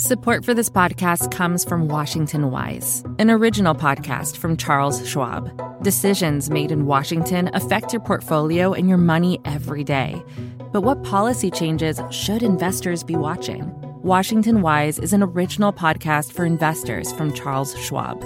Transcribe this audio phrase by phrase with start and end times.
[0.00, 5.50] Support for this podcast comes from Washington Wise, an original podcast from Charles Schwab.
[5.82, 10.22] Decisions made in Washington affect your portfolio and your money every day.
[10.70, 13.72] But what policy changes should investors be watching?
[14.00, 18.20] Washington Wise is an original podcast for investors from Charles Schwab.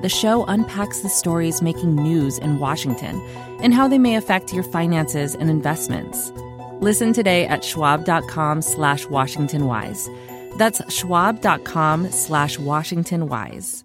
[0.00, 3.20] The show unpacks the stories making news in Washington
[3.62, 6.32] and how they may affect your finances and investments.
[6.80, 10.08] Listen today at schwab.com slash Washington Wise.
[10.56, 13.84] That's schwab.com slash Washington Wise.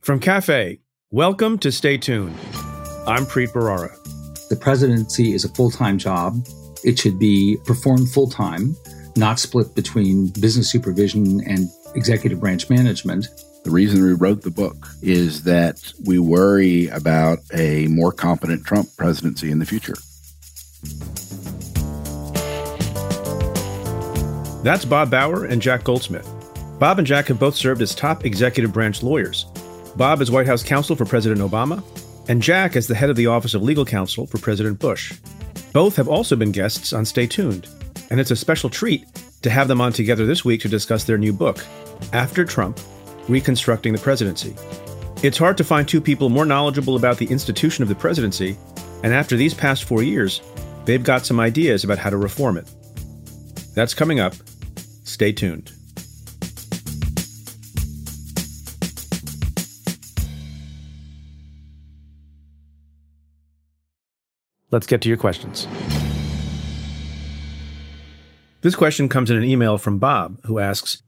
[0.00, 0.78] From Cafe,
[1.10, 2.34] welcome to Stay Tuned.
[3.06, 3.94] I'm Preet Bharara.
[4.48, 6.46] The presidency is a full time job.
[6.84, 8.74] It should be performed full time,
[9.16, 13.26] not split between business supervision and executive branch management.
[13.64, 18.88] The reason we wrote the book is that we worry about a more competent Trump
[18.96, 19.96] presidency in the future.
[24.62, 26.28] That's Bob Bauer and Jack Goldsmith.
[26.80, 29.46] Bob and Jack have both served as top executive branch lawyers.
[29.94, 31.82] Bob is White House counsel for President Obama,
[32.28, 35.16] and Jack is the head of the Office of Legal Counsel for President Bush.
[35.72, 37.68] Both have also been guests on Stay Tuned,
[38.10, 39.06] and it's a special treat
[39.42, 41.64] to have them on together this week to discuss their new book,
[42.12, 42.80] After Trump
[43.28, 44.56] Reconstructing the Presidency.
[45.22, 48.56] It's hard to find two people more knowledgeable about the institution of the presidency,
[49.04, 50.42] and after these past four years,
[50.84, 52.68] they've got some ideas about how to reform it.
[53.78, 54.34] That's coming up.
[55.04, 55.70] Stay tuned.
[64.72, 65.68] Let's get to your questions.
[68.62, 71.04] This question comes in an email from Bob, who asks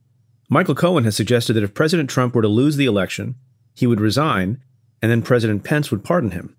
[0.49, 3.35] Michael Cohen has suggested that if President Trump were to lose the election,
[3.75, 4.63] he would resign,
[5.03, 6.57] and then President Pence would pardon him.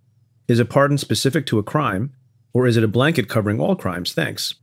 [0.49, 2.11] Is a pardon specific to a crime,
[2.51, 4.11] or is it a blanket covering all crimes?
[4.11, 4.55] Thanks.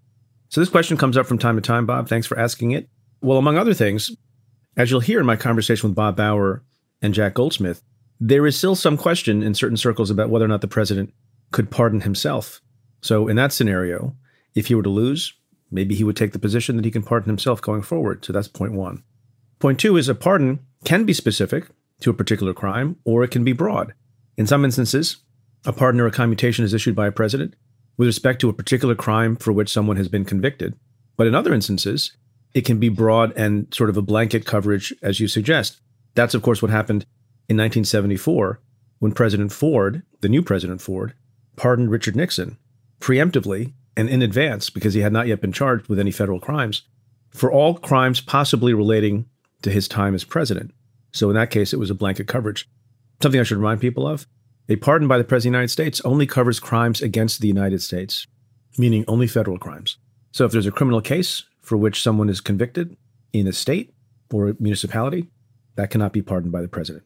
[0.48, 2.08] So this question comes up from time to time, Bob.
[2.08, 2.88] Thanks for asking it.
[3.20, 4.10] Well, among other things,
[4.76, 6.62] as you'll hear in my conversation with Bob Bauer
[7.02, 7.82] and Jack Goldsmith,
[8.20, 11.12] there is still some question in certain circles about whether or not the president
[11.50, 12.60] could pardon himself.
[13.00, 14.16] So in that scenario,
[14.54, 15.34] if he were to lose,
[15.70, 18.24] maybe he would take the position that he can pardon himself going forward.
[18.24, 19.02] So that's point one.
[19.58, 21.66] Point two is a pardon can be specific
[22.00, 23.92] to a particular crime, or it can be broad.
[24.36, 25.18] In some instances,
[25.66, 27.54] a pardon or a commutation is issued by a president
[27.98, 30.74] with respect to a particular crime for which someone has been convicted.
[31.16, 32.16] But in other instances,
[32.54, 35.80] it can be broad and sort of a blanket coverage, as you suggest.
[36.14, 37.02] That's, of course, what happened
[37.48, 38.60] in 1974
[39.00, 41.14] when President Ford, the new President Ford,
[41.56, 42.56] pardoned Richard Nixon
[43.00, 46.82] preemptively and in advance because he had not yet been charged with any federal crimes
[47.30, 49.26] for all crimes possibly relating
[49.62, 50.72] to his time as president.
[51.12, 52.68] So in that case, it was a blanket coverage.
[53.20, 54.26] Something I should remind people of
[54.70, 57.80] a pardon by the President of the United States only covers crimes against the United
[57.80, 58.26] States,
[58.76, 59.96] meaning only federal crimes.
[60.30, 62.94] So if there's a criminal case for which someone is convicted
[63.32, 63.94] in a state
[64.30, 65.28] or a municipality,
[65.76, 67.04] that cannot be pardoned by the President.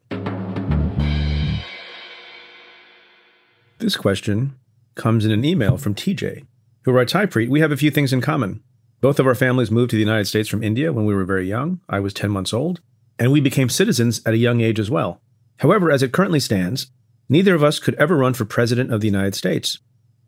[3.78, 4.56] This question
[4.96, 6.44] comes in an email from TJ,
[6.82, 7.48] who writes Hi, Preet.
[7.48, 8.62] We have a few things in common.
[9.00, 11.48] Both of our families moved to the United States from India when we were very
[11.48, 11.80] young.
[11.88, 12.80] I was 10 months old,
[13.20, 15.20] and we became citizens at a young age as well.
[15.58, 16.90] However, as it currently stands,
[17.28, 19.78] Neither of us could ever run for president of the United States.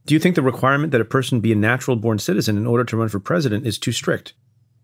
[0.06, 2.84] Do you think the requirement that a person be a natural born citizen in order
[2.84, 4.34] to run for president is too strict?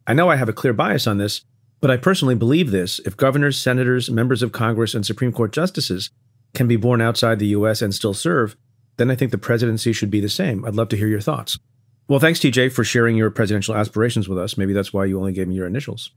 [0.07, 1.43] I know I have a clear bias on this,
[1.81, 3.01] but I personally believe this.
[3.01, 6.11] If governors, senators, members of Congress, and Supreme Court justices
[6.55, 7.83] can be born outside the U.S.
[7.83, 8.57] and still serve,
[8.97, 10.65] then I think the presidency should be the same.
[10.65, 11.59] I'd love to hear your thoughts.
[12.09, 14.59] Well, thanks, TJ, for sharing your presidential aspirations with us.
[14.59, 16.11] Maybe that's why you only gave me your initials.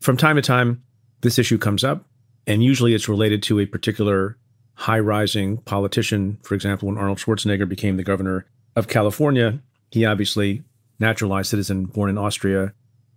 [0.00, 0.82] From time to time,
[1.20, 2.06] this issue comes up,
[2.46, 4.38] and usually it's related to a particular
[4.74, 6.38] high rising politician.
[6.42, 8.46] For example, when Arnold Schwarzenegger became the governor
[8.76, 10.62] of California, he obviously
[10.98, 12.72] naturalized citizen born in Austria.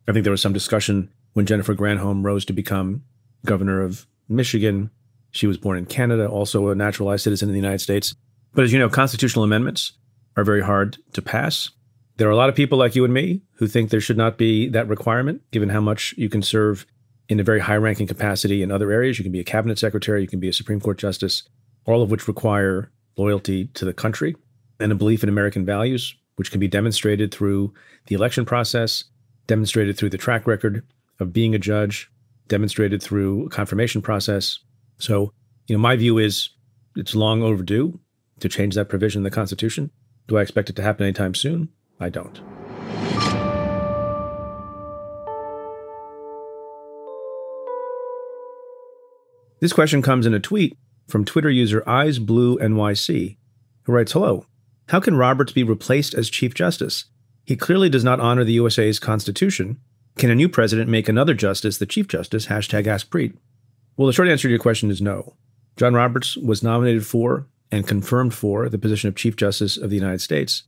[0.07, 3.03] I think there was some discussion when Jennifer Granholm rose to become
[3.45, 4.89] governor of Michigan.
[5.31, 8.15] She was born in Canada, also a naturalized citizen in the United States.
[8.53, 9.93] But as you know, constitutional amendments
[10.35, 11.71] are very hard to pass.
[12.17, 14.37] There are a lot of people like you and me who think there should not
[14.37, 16.85] be that requirement, given how much you can serve
[17.29, 19.17] in a very high ranking capacity in other areas.
[19.17, 21.43] You can be a cabinet secretary, you can be a Supreme Court justice,
[21.85, 24.35] all of which require loyalty to the country
[24.79, 27.73] and a belief in American values, which can be demonstrated through
[28.07, 29.03] the election process,
[29.47, 30.85] demonstrated through the track record
[31.19, 32.09] of being a judge,
[32.47, 34.59] demonstrated through a confirmation process.
[34.99, 35.33] So,
[35.67, 36.49] you know, my view is
[36.95, 37.99] it's long overdue
[38.39, 39.91] to change that provision in the Constitution.
[40.27, 41.69] Do I expect it to happen anytime soon?
[41.99, 42.39] I don't.
[49.59, 50.77] This question comes in a tweet
[51.07, 53.37] from Twitter user EyesBlueNYC,
[53.83, 54.45] who writes Hello.
[54.89, 57.05] How can Roberts be replaced as Chief Justice?
[57.43, 59.79] He clearly does not honor the USA's Constitution,
[60.17, 62.47] Can a new president make another justice the Chief Justice?
[62.47, 63.35] Hashtag Ask Preet.
[63.95, 65.35] Well, the short answer to your question is no.
[65.75, 69.95] John Roberts was nominated for and confirmed for the position of Chief Justice of the
[69.95, 70.63] United States.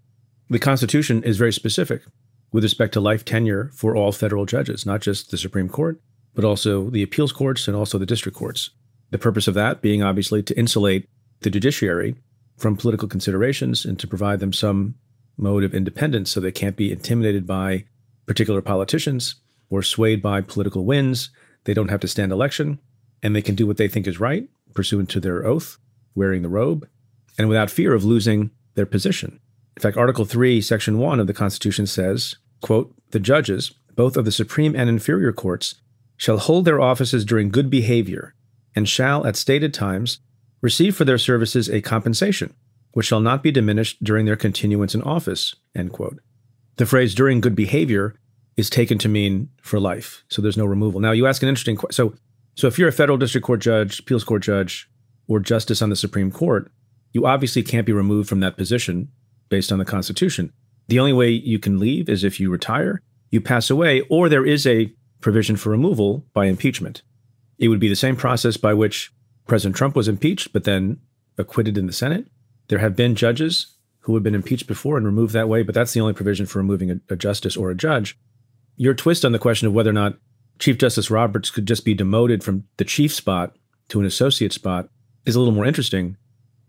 [0.49, 2.03] The Constitution is very specific
[2.51, 6.01] with respect to life tenure for all federal judges, not just the Supreme Court,
[6.33, 8.71] but also the appeals courts and also the district courts.
[9.11, 11.09] The purpose of that being obviously to insulate
[11.41, 12.15] the judiciary
[12.57, 14.95] from political considerations and to provide them some
[15.37, 17.85] mode of independence so they can't be intimidated by
[18.25, 19.35] particular politicians
[19.69, 21.29] or swayed by political winds.
[21.63, 22.79] They don't have to stand election
[23.23, 25.77] and they can do what they think is right pursuant to their oath,
[26.15, 26.87] wearing the robe,
[27.37, 29.39] and without fear of losing their position.
[29.75, 34.25] In fact, Article 3, Section 1 of the Constitution says, quote, the judges, both of
[34.25, 35.75] the Supreme and inferior courts,
[36.17, 38.35] shall hold their offices during good behavior,
[38.79, 40.19] and shall, at stated times,
[40.61, 42.53] receive for their services a compensation,
[42.93, 45.53] which shall not be diminished during their continuance in office.
[45.75, 48.15] The phrase during good behavior
[48.55, 51.01] is taken to mean for life, so there's no removal.
[51.01, 51.93] Now, you ask an interesting question.
[51.93, 52.15] So,
[52.55, 54.89] so if you're a federal district court judge, appeals court judge,
[55.27, 56.71] or justice on the Supreme Court,
[57.11, 59.09] you obviously can't be removed from that position
[59.49, 60.53] based on the Constitution.
[60.87, 64.45] The only way you can leave is if you retire, you pass away, or there
[64.45, 67.01] is a provision for removal by impeachment.
[67.59, 69.11] It would be the same process by which
[69.45, 70.99] President Trump was impeached, but then
[71.37, 72.27] acquitted in the Senate.
[72.69, 75.93] There have been judges who have been impeached before and removed that way, but that's
[75.93, 78.17] the only provision for removing a, a justice or a judge.
[78.77, 80.17] Your twist on the question of whether or not
[80.57, 83.55] Chief Justice Roberts could just be demoted from the chief spot
[83.89, 84.89] to an associate spot
[85.25, 86.17] is a little more interesting.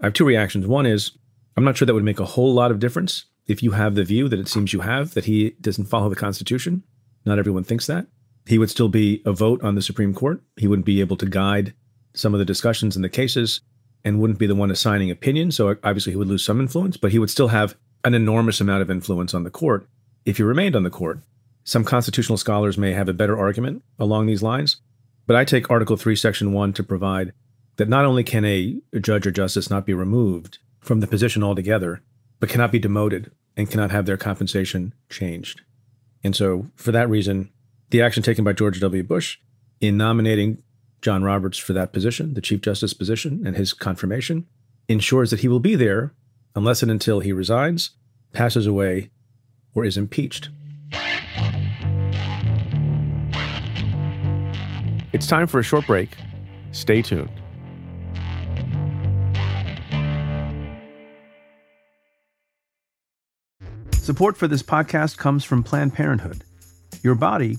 [0.01, 0.67] I have two reactions.
[0.67, 1.13] One is
[1.57, 4.05] I'm not sure that would make a whole lot of difference if you have the
[4.05, 6.85] view that it seems you have that he doesn't follow the Constitution.
[7.25, 8.07] Not everyone thinks that.
[8.47, 10.43] He would still be a vote on the Supreme Court.
[10.57, 11.75] He wouldn't be able to guide
[12.15, 13.61] some of the discussions in the cases
[14.05, 15.53] and wouldn't be the one assigning opinion.
[15.53, 18.83] So obviously he would lose some influence, but he would still have an enormous amount
[18.83, 19.87] of influence on the court
[20.25, 21.21] if he remained on the court.
[21.65, 24.79] Some constitutional scholars may have a better argument along these lines,
[25.27, 27.33] but I take Article 3, Section 1 to provide
[27.77, 32.03] that not only can a judge or justice not be removed from the position altogether,
[32.41, 35.61] but cannot be demoted and cannot have their compensation changed.
[36.25, 37.51] And so, for that reason,
[37.91, 39.03] the action taken by George W.
[39.03, 39.39] Bush
[39.81, 40.63] in nominating
[41.03, 44.47] John Roberts for that position, the Chief Justice position, and his confirmation,
[44.89, 46.13] ensures that he will be there
[46.55, 47.91] unless and until he resigns,
[48.33, 49.11] passes away,
[49.75, 50.51] or is impeached.
[55.13, 56.17] It's time for a short break.
[56.73, 57.31] Stay tuned.
[63.93, 66.45] Support for this podcast comes from Planned Parenthood.
[67.03, 67.59] Your body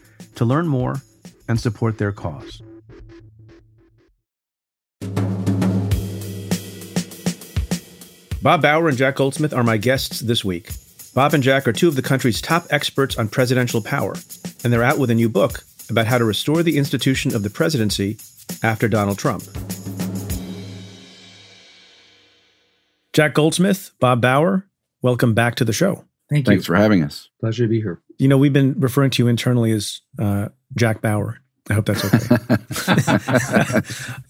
[0.35, 1.01] to learn more
[1.47, 2.61] and support their cause.
[8.41, 10.71] Bob Bauer and Jack Goldsmith are my guests this week.
[11.13, 14.15] Bob and Jack are two of the country's top experts on presidential power,
[14.63, 17.49] and they're out with a new book about how to restore the institution of the
[17.49, 18.17] presidency
[18.63, 19.43] after Donald Trump.
[23.13, 24.65] Jack Goldsmith, Bob Bauer,
[25.01, 26.05] welcome back to the show.
[26.31, 26.53] Thank you.
[26.53, 27.29] Thanks for having us.
[27.41, 28.01] Pleasure to be here.
[28.17, 31.37] You know, we've been referring to you internally as uh, Jack Bauer.
[31.69, 32.17] I hope that's okay.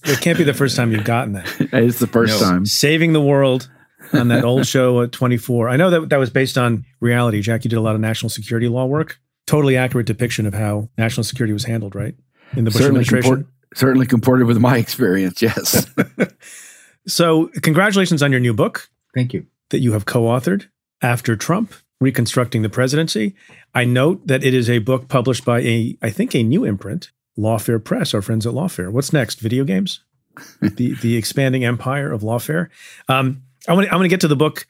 [0.06, 1.46] it can't be the first time you've gotten that.
[1.72, 2.50] It's the first No.
[2.50, 2.66] time.
[2.66, 3.70] Saving the world
[4.14, 5.70] on that old show at 24.
[5.70, 7.42] I know that that was based on reality.
[7.42, 9.20] Jack, you did a lot of national security law work.
[9.48, 12.16] Totally accurate depiction of how national security was handled, right?
[12.54, 13.32] In the Bush Certainly, administration.
[13.36, 15.42] comport- certainly comported with my experience.
[15.42, 15.86] Yes.
[17.08, 19.48] So, congratulations on your new book Thank you.
[19.72, 20.68] that you have co authored,
[21.02, 23.36] After Trump Reconstructing the Presidency.
[23.74, 27.12] I note that it is a book published by a, I think, a new imprint,
[27.38, 28.92] Lawfare Press, our friends at Lawfare.
[28.92, 29.40] What's next?
[29.40, 30.04] Video games?
[30.62, 32.70] the the expanding empire of Lawfare.
[33.08, 34.66] Um, I want I want to get to the book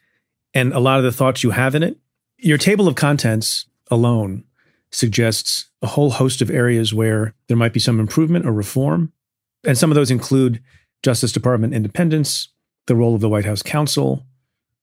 [0.54, 1.98] and a lot of the thoughts you have in it.
[2.38, 4.44] Your table of contents alone
[4.92, 9.14] suggests a whole host of areas where there might be some improvement or reform.
[9.66, 10.62] And some of those include
[11.04, 12.50] Justice Department independence,
[12.88, 14.26] the role of the White House counsel,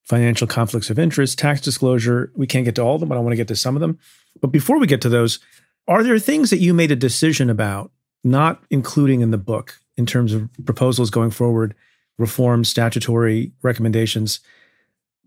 [0.09, 2.33] financial conflicts of interest, tax disclosure.
[2.35, 3.81] We can't get to all of them, but I want to get to some of
[3.81, 3.99] them.
[4.41, 5.39] But before we get to those,
[5.87, 7.91] are there things that you made a decision about
[8.25, 11.75] not including in the book in terms of proposals going forward,
[12.17, 14.41] reform, statutory recommendations,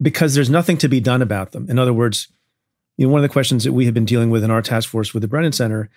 [0.01, 1.69] because there's nothing to be done about them?
[1.69, 2.27] In other words,
[2.97, 4.89] you know, one of the questions that we have been dealing with in our task
[4.89, 5.89] force with the Brennan Center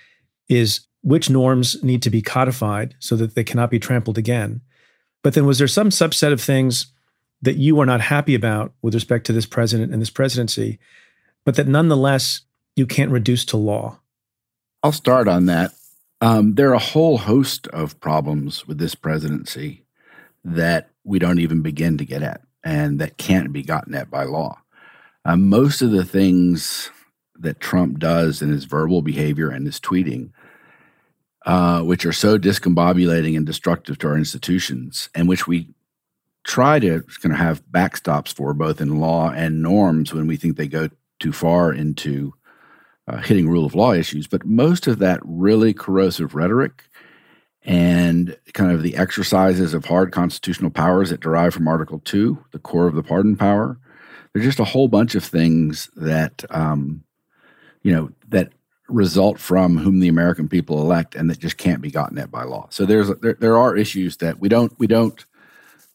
[0.49, 4.61] is which norms need to be codified so that they cannot be trampled again.
[5.23, 6.87] But then was there some subset of things
[7.45, 10.79] that you are not happy about with respect to this president and this presidency,
[11.45, 12.41] but that nonetheless
[12.75, 13.99] you can't reduce to law?
[14.83, 15.73] I'll start on that.
[16.21, 19.85] Um, there are a whole host of problems with this presidency
[20.43, 24.25] that we don't even begin to get at and that can't be gotten at by
[24.25, 24.59] law.
[25.27, 26.91] Uh, most of the things
[27.39, 30.31] that Trump does in his verbal behavior and his tweeting,
[31.45, 35.75] uh, which are so discombobulating and destructive to our institutions, and which we
[36.45, 40.57] try to kind of have backstops for both in law and norms when we think
[40.57, 42.35] they go too far into
[43.09, 44.27] uh, hitting rule of law issues.
[44.27, 46.85] But most of that really corrosive rhetoric
[47.63, 52.59] and kind of the exercises of hard constitutional powers that derive from Article 2, the
[52.59, 53.79] core of the pardon power,
[54.33, 57.05] there's just a whole bunch of things that um,
[57.83, 58.53] you know that
[58.89, 62.43] result from whom the American people elect and that just can't be gotten at by
[62.43, 62.67] law.
[62.71, 65.25] So there's there, there are issues that we don't we don't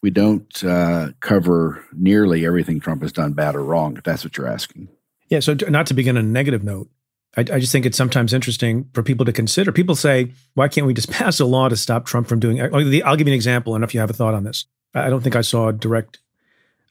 [0.01, 3.97] we don't uh, cover nearly everything Trump has done bad or wrong.
[3.97, 4.87] If that's what you're asking.
[5.29, 5.41] Yeah.
[5.41, 6.89] So not to begin on a negative note,
[7.37, 9.71] I, I, just think it's sometimes interesting for people to consider.
[9.71, 12.61] People say, why can't we just pass a law to stop Trump from doing?
[12.61, 13.77] I'll give you an example.
[13.77, 14.65] Know if you have a thought on this.
[14.93, 16.19] I don't think I saw a direct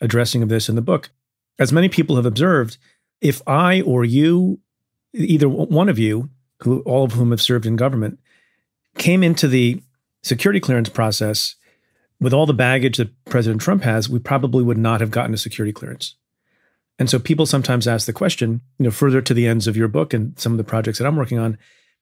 [0.01, 1.11] addressing of this in the book
[1.59, 2.79] as many people have observed,
[3.21, 4.61] if I or you,
[5.13, 6.31] either one of you,
[6.63, 8.19] who all of whom have served in government,
[8.97, 9.83] came into the
[10.23, 11.57] security clearance process
[12.21, 15.39] with all the baggage that President Trump has, we probably would not have gotten a
[15.39, 16.17] security clearance.
[16.99, 19.89] And so people sometimes ask the question, you know, further to the ends of your
[19.89, 21.57] book and some of the projects that I'm working on,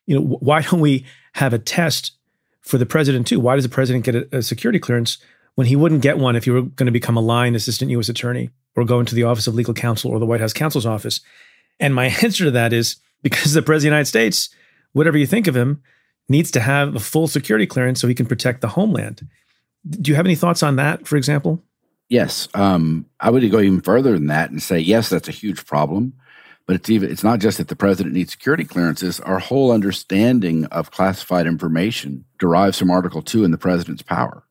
[0.07, 1.05] you know, why don't we
[1.35, 2.13] have a test
[2.63, 3.39] for the president too?
[3.39, 5.19] Why does the president get a, a security clearance
[5.55, 8.09] when he wouldn't get one if you were going to become a line assistant U.S.
[8.09, 11.21] attorney or go into the Office of Legal Counsel or the White House counsel's office?
[11.79, 14.49] And my answer to that is because the President of the United States,
[14.93, 15.83] whatever you think of him,
[16.29, 19.29] needs to have a full security clearance so he can protect the homeland.
[19.89, 21.63] Do you have any thoughts on that, for example?
[22.09, 25.65] Yes, um, I would go even further than that and say yes, that's a huge
[25.67, 26.15] problem.
[26.67, 29.21] But it's even it's not just that the president needs security clearances.
[29.21, 34.43] Our whole understanding of classified information derives from Article Two in the president's power.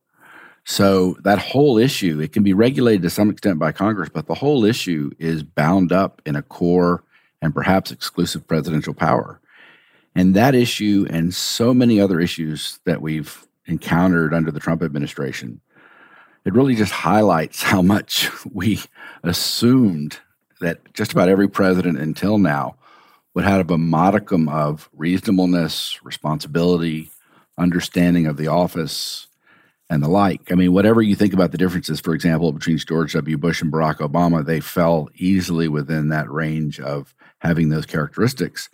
[0.63, 4.33] So that whole issue, it can be regulated to some extent by Congress, but the
[4.33, 7.03] whole issue is bound up in a core
[7.41, 9.39] and perhaps exclusive presidential power.
[10.15, 15.61] And that issue and so many other issues that we've encountered under the Trump administration,
[16.45, 18.79] it really just highlights how much we
[19.23, 20.19] assumed
[20.61, 22.75] that just about every president until now
[23.33, 27.09] would have a modicum of reasonableness, responsibility,
[27.57, 29.27] understanding of the office,
[29.89, 30.51] and the like.
[30.51, 33.37] I mean, whatever you think about the differences, for example, between George W.
[33.37, 38.69] Bush and Barack Obama, they fell easily within that range of having those characteristics.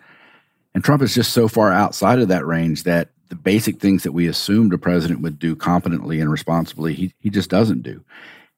[0.74, 4.12] And Trump is just so far outside of that range that the basic things that
[4.12, 8.04] we assumed a president would do competently and responsibly, he, he just doesn't do.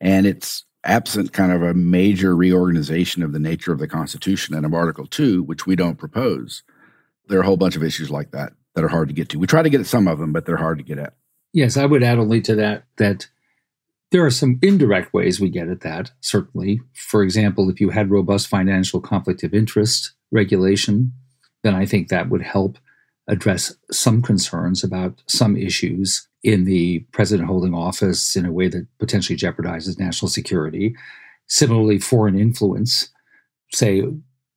[0.02, 4.66] And it's absent kind of a major reorganization of the nature of the Constitution and
[4.66, 6.64] of Article 2, which we don't propose.
[7.28, 9.38] There are a whole bunch of issues like that that are hard to get to.
[9.38, 11.14] We try to get at some of them, but they're hard to get at.
[11.54, 13.28] Yes, I would add only to that that
[14.10, 16.82] there are some indirect ways we get at that, certainly.
[16.96, 21.14] For example, if you had robust financial conflict of interest regulation,
[21.62, 22.80] then I think that would help
[23.28, 28.86] address some concerns about some issues in the president holding office in a way that
[29.00, 30.96] potentially jeopardizes national security.
[31.48, 33.10] Similarly, foreign influence,
[33.74, 34.04] say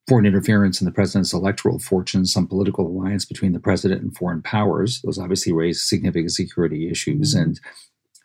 [0.07, 4.41] foreign interference in the president's electoral fortunes, some political alliance between the president and foreign
[4.41, 5.01] powers.
[5.01, 7.43] Those obviously raise significant security issues, mm-hmm.
[7.43, 7.59] and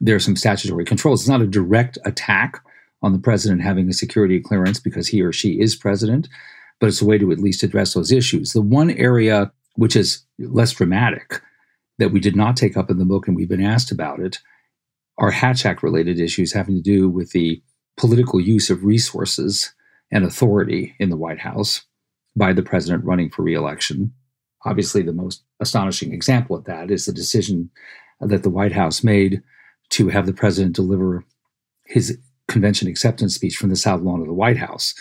[0.00, 1.22] there are some statutory controls.
[1.22, 2.60] It's not a direct attack
[3.02, 6.28] on the president having a security clearance because he or she is president,
[6.80, 8.52] but it's a way to at least address those issues.
[8.52, 11.40] The one area which is less dramatic
[11.98, 14.38] that we did not take up in the book and we've been asked about it
[15.18, 17.62] are Hatch Act related issues having to do with the
[17.96, 19.72] political use of resources
[20.10, 21.82] and authority in the White House
[22.34, 24.12] by the president running for reelection.
[24.64, 27.70] Obviously, the most astonishing example of that is the decision
[28.20, 29.42] that the White House made
[29.90, 31.24] to have the president deliver
[31.84, 34.94] his convention acceptance speech from the South Lawn of the White House.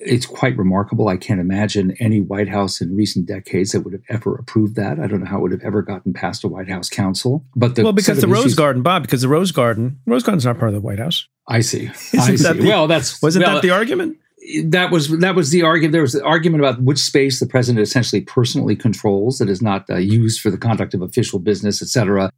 [0.00, 1.08] It's quite remarkable.
[1.08, 4.98] I can't imagine any White House in recent decades that would have ever approved that.
[4.98, 7.44] I don't know how it would have ever gotten past a White House counsel.
[7.54, 10.58] But well, because the Rose issues, Garden, Bob, because the Rose Garden, Rose Garden's not
[10.58, 11.28] part of the White House.
[11.48, 11.88] I see.
[12.14, 12.36] I see.
[12.36, 14.16] The, well, that's wasn't well, that the argument?
[14.64, 15.92] That was that was the argument.
[15.92, 19.88] There was the argument about which space the president essentially personally controls that is not
[19.90, 22.30] uh, used for the conduct of official business, et cetera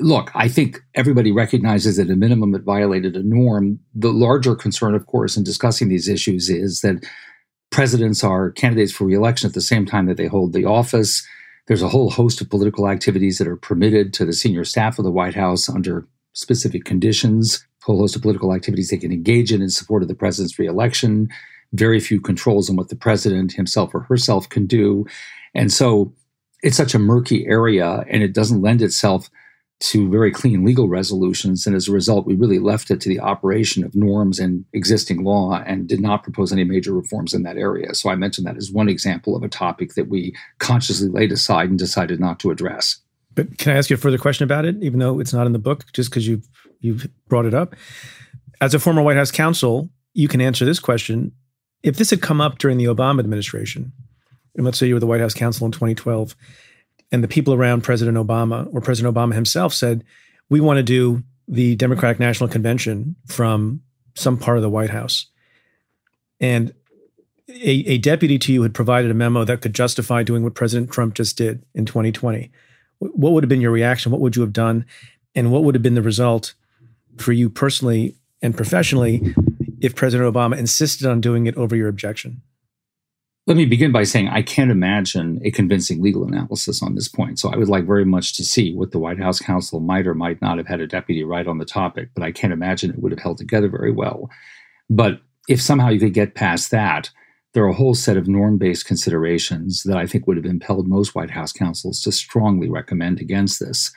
[0.00, 3.78] look, I think everybody recognizes that at a minimum it violated a norm.
[3.94, 7.04] The larger concern, of course, in discussing these issues is that
[7.70, 11.26] presidents are candidates for reelection at the same time that they hold the office.
[11.66, 15.04] There's a whole host of political activities that are permitted to the senior staff of
[15.04, 19.52] the White House under specific conditions, a whole host of political activities they can engage
[19.52, 21.28] in in support of the president's reelection.
[21.72, 25.06] Very few controls on what the president himself or herself can do.
[25.54, 26.12] And so
[26.62, 29.30] it's such a murky area and it doesn't lend itself
[29.80, 31.66] to very clean legal resolutions.
[31.66, 35.24] And as a result, we really left it to the operation of norms and existing
[35.24, 37.94] law and did not propose any major reforms in that area.
[37.94, 41.70] So I mentioned that as one example of a topic that we consciously laid aside
[41.70, 43.00] and decided not to address.
[43.34, 45.52] But can I ask you a further question about it, even though it's not in
[45.52, 46.46] the book, just because you've
[46.80, 47.74] you've brought it up?
[48.60, 51.32] As a former White House counsel, you can answer this question.
[51.82, 53.92] If this had come up during the Obama administration,
[54.56, 56.36] and let's say you were the White House counsel in 2012,
[57.12, 60.04] and the people around President Obama or President Obama himself said,
[60.48, 63.82] we want to do the Democratic National Convention from
[64.14, 65.26] some part of the White House.
[66.40, 66.72] And
[67.48, 70.90] a, a, deputy to you had provided a memo that could justify doing what President
[70.90, 72.50] Trump just did in 2020.
[72.98, 74.12] What would have been your reaction?
[74.12, 74.86] What would you have done?
[75.34, 76.54] And what would have been the result
[77.16, 79.34] for you personally and professionally
[79.80, 82.42] if President Obama insisted on doing it over your objection?
[83.46, 87.38] Let me begin by saying I can't imagine a convincing legal analysis on this point.
[87.38, 90.14] So I would like very much to see what the White House counsel might or
[90.14, 93.00] might not have had a deputy write on the topic, but I can't imagine it
[93.00, 94.30] would have held together very well.
[94.90, 97.10] But if somehow you could get past that,
[97.54, 100.86] there are a whole set of norm based considerations that I think would have impelled
[100.86, 103.90] most White House counsels to strongly recommend against this.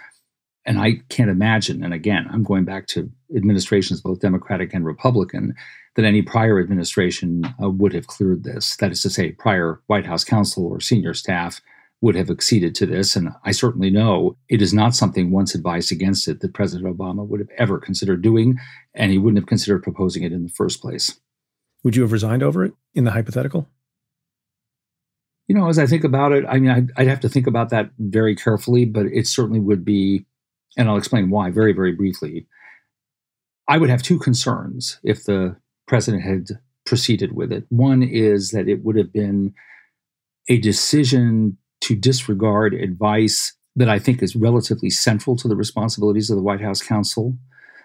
[0.66, 5.54] And I can't imagine, and again, I'm going back to administrations, both Democratic and Republican,
[5.96, 8.76] that any prior administration uh, would have cleared this.
[8.78, 11.62] That is to say, prior White House counsel or senior staff
[12.02, 13.16] would have acceded to this.
[13.16, 17.26] And I certainly know it is not something once advised against it that President Obama
[17.26, 18.58] would have ever considered doing,
[18.94, 21.20] and he wouldn't have considered proposing it in the first place.
[21.84, 23.70] Would you have resigned over it in the hypothetical?
[25.48, 27.70] You know, as I think about it, I mean, I'd, I'd have to think about
[27.70, 30.26] that very carefully, but it certainly would be,
[30.78, 32.48] and I'll explain why very, very briefly.
[33.68, 35.56] I would have two concerns if the
[35.94, 37.66] president had proceeded with it.
[37.70, 39.54] One is that it would have been
[40.50, 46.36] a decision to disregard advice that I think is relatively central to the responsibilities of
[46.36, 47.38] the White House counsel.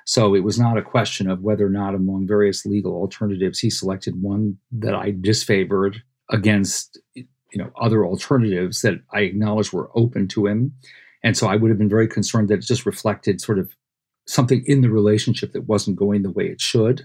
[0.06, 3.68] So it was not a question of whether or not, among various legal alternatives, he
[3.68, 5.96] selected one that I disfavored
[6.30, 10.72] against you know other alternatives that I acknowledge were open to him.
[11.22, 13.70] And so I would have been very concerned that it just reflected sort of
[14.26, 17.04] something in the relationship that wasn't going the way it should.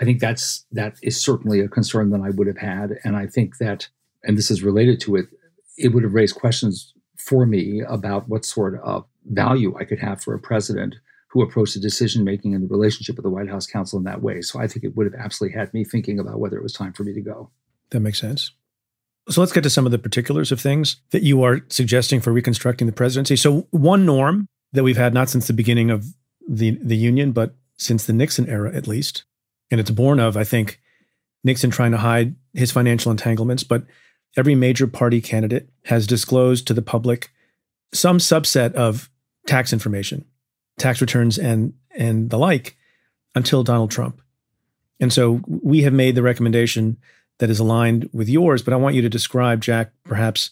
[0.00, 3.26] I think that's that is certainly a concern that I would have had, and I
[3.26, 3.88] think that,
[4.24, 5.26] and this is related to it,
[5.78, 10.22] it would have raised questions for me about what sort of value I could have
[10.22, 10.96] for a president
[11.28, 14.22] who approached the decision making and the relationship with the White House counsel in that
[14.22, 14.40] way.
[14.42, 16.92] So I think it would have absolutely had me thinking about whether it was time
[16.92, 17.50] for me to go.
[17.90, 18.52] That makes sense.
[19.28, 22.32] So let's get to some of the particulars of things that you are suggesting for
[22.32, 23.34] reconstructing the presidency.
[23.36, 26.06] So one norm that we've had not since the beginning of
[26.48, 29.24] the the union, but since the Nixon era at least,
[29.70, 30.80] and it's born of, I think,
[31.44, 33.62] Nixon trying to hide his financial entanglements.
[33.62, 33.84] But
[34.36, 37.30] every major party candidate has disclosed to the public
[37.92, 39.10] some subset of
[39.46, 40.24] tax information,
[40.78, 42.76] tax returns, and and the like,
[43.34, 44.20] until Donald Trump.
[45.00, 46.98] And so we have made the recommendation
[47.38, 48.62] that is aligned with yours.
[48.62, 50.50] But I want you to describe, Jack, perhaps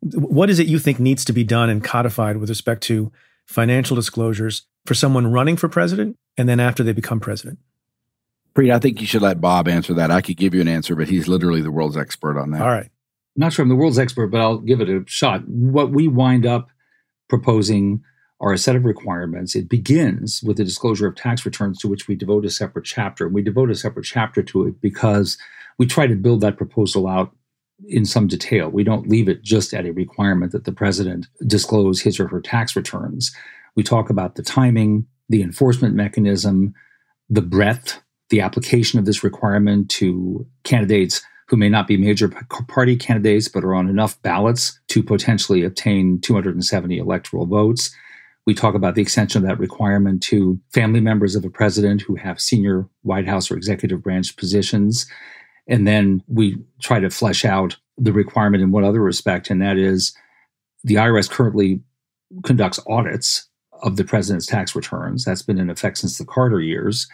[0.00, 3.10] what is it you think needs to be done and codified with respect to
[3.46, 7.58] financial disclosures for someone running for president and then after they become president?
[8.58, 10.10] Preet, I think you should let Bob answer that.
[10.10, 12.62] I could give you an answer, but he's literally the world's expert on that.
[12.62, 12.86] All right.
[12.86, 12.90] I'm
[13.36, 15.46] not sure I'm the world's expert, but I'll give it a shot.
[15.46, 16.68] What we wind up
[17.28, 18.02] proposing
[18.40, 19.54] are a set of requirements.
[19.54, 23.28] It begins with the disclosure of tax returns to which we devote a separate chapter.
[23.28, 25.38] We devote a separate chapter to it because
[25.78, 27.30] we try to build that proposal out
[27.86, 28.70] in some detail.
[28.70, 32.40] We don't leave it just at a requirement that the president disclose his or her
[32.40, 33.32] tax returns.
[33.76, 36.74] We talk about the timing, the enforcement mechanism,
[37.30, 42.28] the breadth the application of this requirement to candidates who may not be major
[42.68, 47.90] party candidates but are on enough ballots to potentially obtain 270 electoral votes.
[48.46, 52.16] We talk about the extension of that requirement to family members of a president who
[52.16, 55.06] have senior White House or executive branch positions.
[55.66, 59.76] And then we try to flesh out the requirement in one other respect, and that
[59.76, 60.14] is
[60.84, 61.80] the IRS currently
[62.44, 63.48] conducts audits
[63.82, 65.24] of the president's tax returns.
[65.24, 67.06] That's been in effect since the Carter years.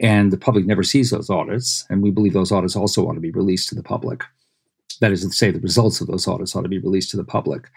[0.00, 1.86] And the public never sees those audits.
[1.88, 4.24] And we believe those audits also ought to be released to the public.
[5.00, 7.24] That is to say, the results of those audits ought to be released to the
[7.24, 7.68] public.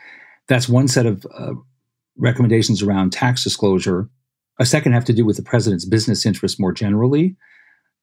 [0.47, 1.53] That's one set of uh,
[2.17, 4.09] recommendations around tax disclosure.
[4.59, 7.35] A second have to do with the president's business interests more generally.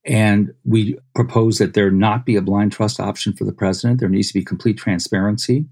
[0.04, 4.00] And we propose that there not be a blind trust option for the president.
[4.00, 5.66] There needs to be complete transparency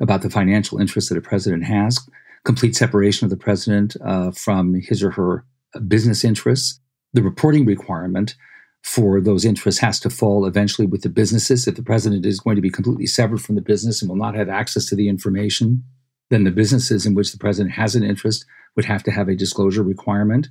[0.00, 1.98] about the financial interests that a president has,
[2.44, 5.46] complete separation of the president uh, from his or her
[5.88, 6.78] business interests.
[7.14, 8.34] The reporting requirement
[8.82, 11.66] for those interests has to fall eventually with the businesses.
[11.66, 14.34] If the president is going to be completely severed from the business and will not
[14.34, 15.82] have access to the information,
[16.30, 18.44] then the businesses in which the president has an interest
[18.76, 20.48] would have to have a disclosure requirement.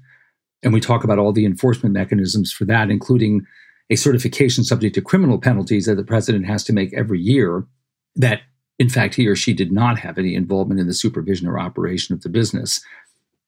[0.63, 3.45] And we talk about all the enforcement mechanisms for that, including
[3.89, 7.67] a certification subject to criminal penalties that the president has to make every year
[8.15, 8.41] that,
[8.79, 12.15] in fact, he or she did not have any involvement in the supervision or operation
[12.15, 12.81] of the business.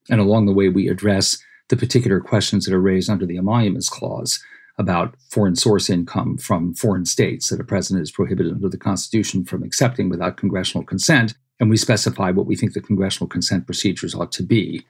[0.10, 1.38] And along the way, we address
[1.70, 4.44] the particular questions that are raised under the emoluments clause
[4.78, 9.46] about foreign source income from foreign states that a president is prohibited under the Constitution
[9.46, 14.14] from accepting without congressional consent and we specify what we think the congressional consent procedures
[14.14, 14.86] ought to be.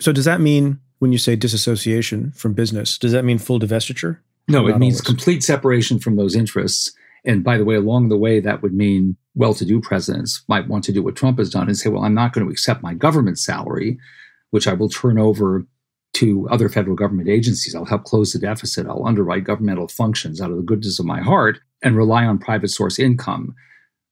[0.00, 4.18] So, does that mean when you say disassociation from business, does that mean full divestiture?
[4.48, 5.00] No, it means always?
[5.00, 6.92] complete separation from those interests.
[7.24, 10.68] And by the way, along the way, that would mean well to do presidents might
[10.68, 12.82] want to do what Trump has done and say, well, I'm not going to accept
[12.82, 13.98] my government salary,
[14.50, 15.64] which I will turn over
[16.14, 17.74] to other federal government agencies.
[17.74, 18.86] I'll help close the deficit.
[18.86, 22.68] I'll underwrite governmental functions out of the goodness of my heart and rely on private
[22.68, 23.54] source income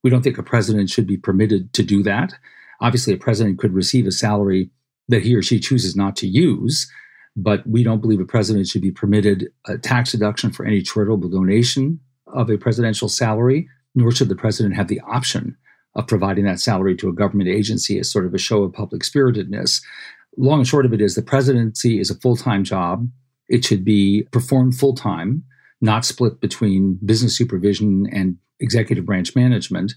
[0.02, 2.34] we don't think a president should be permitted to do that.
[2.80, 4.70] Obviously, a president could receive a salary
[5.08, 6.90] that he or she chooses not to use,
[7.36, 11.28] but we don't believe a president should be permitted a tax deduction for any charitable
[11.28, 15.56] donation of a presidential salary, nor should the president have the option
[15.96, 19.02] of providing that salary to a government agency as sort of a show of public
[19.02, 19.82] spiritedness.
[20.36, 23.08] Long and short of it is the presidency is a full time job.
[23.48, 25.44] It should be performed full time,
[25.80, 29.94] not split between business supervision and executive branch management.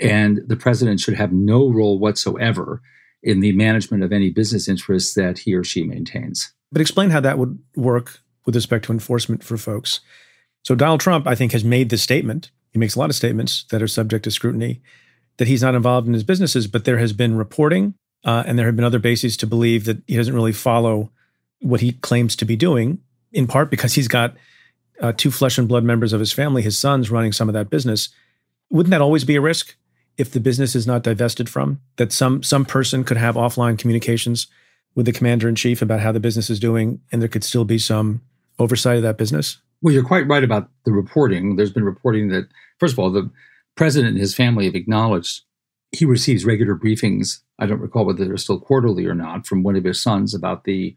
[0.00, 2.82] And the president should have no role whatsoever
[3.22, 6.52] in the management of any business interests that he or she maintains.
[6.72, 10.00] But explain how that would work with respect to enforcement for folks.
[10.62, 12.50] So, Donald Trump, I think, has made this statement.
[12.72, 14.82] He makes a lot of statements that are subject to scrutiny
[15.36, 18.66] that he's not involved in his businesses, but there has been reporting uh, and there
[18.66, 21.10] have been other bases to believe that he doesn't really follow
[21.60, 22.98] what he claims to be doing,
[23.32, 24.34] in part because he's got
[25.00, 27.70] uh, two flesh and blood members of his family, his sons running some of that
[27.70, 28.08] business.
[28.70, 29.76] Wouldn't that always be a risk
[30.16, 31.80] if the business is not divested from?
[31.96, 34.46] That some some person could have offline communications
[34.94, 37.64] with the commander in chief about how the business is doing, and there could still
[37.64, 38.22] be some
[38.58, 39.58] oversight of that business.
[39.82, 41.56] Well, you're quite right about the reporting.
[41.56, 43.30] There's been reporting that, first of all, the
[43.74, 45.42] president and his family have acknowledged
[45.94, 47.40] he receives regular briefings.
[47.58, 50.64] I don't recall whether they're still quarterly or not from one of his sons about
[50.64, 50.94] the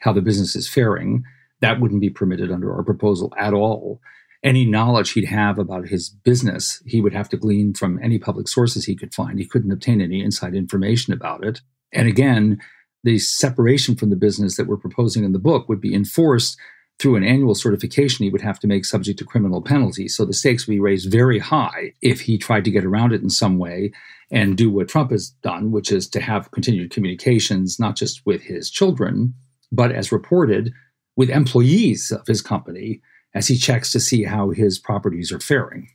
[0.00, 1.24] how the business is faring.
[1.60, 4.00] That wouldn't be permitted under our proposal at all.
[4.42, 8.46] Any knowledge he'd have about his business, he would have to glean from any public
[8.48, 9.38] sources he could find.
[9.38, 11.62] He couldn't obtain any inside information about it.
[11.92, 12.60] And again,
[13.02, 16.58] the separation from the business that we're proposing in the book would be enforced
[16.98, 20.16] through an annual certification he would have to make subject to criminal penalties.
[20.16, 23.22] So the stakes would be raised very high if he tried to get around it
[23.22, 23.92] in some way
[24.30, 28.42] and do what Trump has done, which is to have continued communications, not just with
[28.42, 29.34] his children,
[29.70, 30.72] but as reported,
[31.16, 33.00] with employees of his company
[33.34, 35.88] as he checks to see how his properties are faring.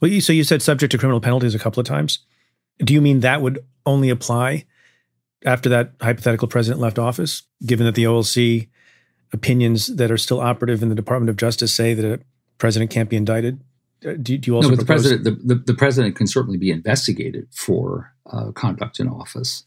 [0.00, 2.20] Well, you, so you said subject to criminal penalties a couple of times.
[2.78, 4.66] Do you mean that would only apply
[5.44, 8.68] after that hypothetical president left office, given that the OLC
[9.34, 12.20] opinions that are still operative in the Department of Justice say that a
[12.58, 13.60] president can't be indicted?
[14.04, 16.58] Uh, do, do you also no, but the president the, the, the, president can certainly
[16.58, 19.64] be investigated for uh, conduct in office,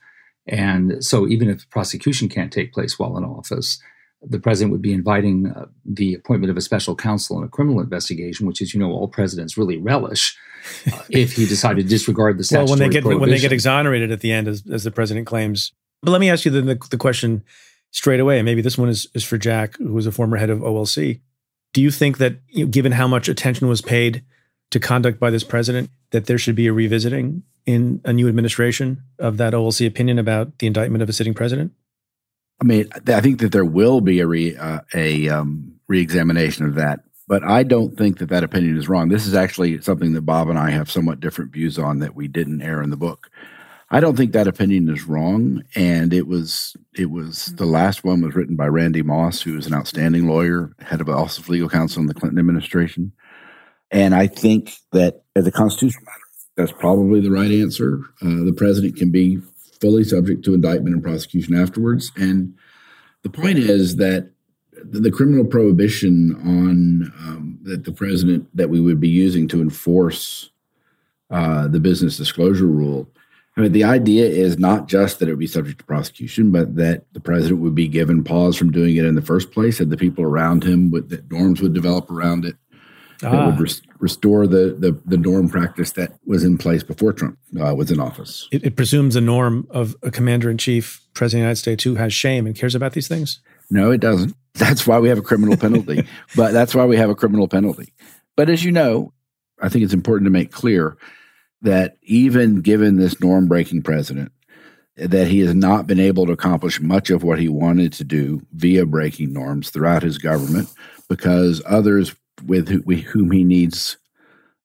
[0.47, 3.81] and so even if prosecution can't take place while in office,
[4.21, 7.79] the president would be inviting uh, the appointment of a special counsel in a criminal
[7.79, 10.37] investigation, which, as you know, all presidents really relish
[10.91, 13.51] uh, if he decided to disregard the statutory well, when they get when they get
[13.51, 15.71] exonerated at the end, as, as the president claims.
[16.03, 17.43] But let me ask you the, the, the question
[17.97, 18.37] straight away.
[18.37, 21.19] And maybe this one is, is for Jack, who was a former head of OLC.
[21.73, 24.23] Do you think that, you know, given how much attention was paid
[24.69, 29.01] to conduct by this president, that there should be a revisiting in a new administration
[29.17, 31.73] of that OLC opinion about the indictment of a sitting president?
[32.61, 36.75] I mean, I think that there will be a re, uh, a um, reexamination of
[36.75, 39.09] that, but I don't think that that opinion is wrong.
[39.09, 42.27] This is actually something that Bob and I have somewhat different views on that we
[42.27, 43.31] didn't air in the book.
[43.89, 48.21] I don't think that opinion is wrong, and it was it was the last one
[48.21, 51.47] was written by Randy Moss, who is an outstanding lawyer, head of the Office of
[51.47, 53.13] Legal Counsel in the Clinton administration.
[53.89, 56.19] And I think that as a constitutional matter,
[56.57, 58.01] that's probably the right answer.
[58.21, 59.39] Uh, the president can be
[59.79, 62.11] fully subject to indictment and prosecution afterwards.
[62.17, 62.55] And
[63.21, 64.31] the point is that
[64.71, 69.61] the, the criminal prohibition on um, that the president that we would be using to
[69.61, 70.49] enforce
[71.29, 73.09] uh, the business disclosure rule.
[73.57, 76.75] I mean, the idea is not just that it would be subject to prosecution, but
[76.75, 79.91] that the president would be given pause from doing it in the first place, and
[79.91, 82.55] the people around him would that norms would develop around it
[83.23, 83.31] ah.
[83.31, 83.57] that would ah.
[83.57, 87.89] res- restore the, the, the norm practice that was in place before Trump uh, was
[87.89, 88.47] in office.
[88.51, 91.83] It, it presumes a norm of a commander in chief, president of the United States,
[91.83, 93.39] who has shame and cares about these things.
[93.71, 94.35] No, it doesn't.
[94.53, 96.07] That's why we have a criminal penalty.
[96.35, 97.93] but that's why we have a criminal penalty.
[98.35, 99.13] But as you know,
[99.61, 100.97] I think it's important to make clear
[101.61, 104.31] that even given this norm breaking president,
[104.95, 108.41] that he has not been able to accomplish much of what he wanted to do
[108.53, 110.67] via breaking norms throughout his government
[111.07, 112.15] because others
[112.45, 113.97] with whom he needs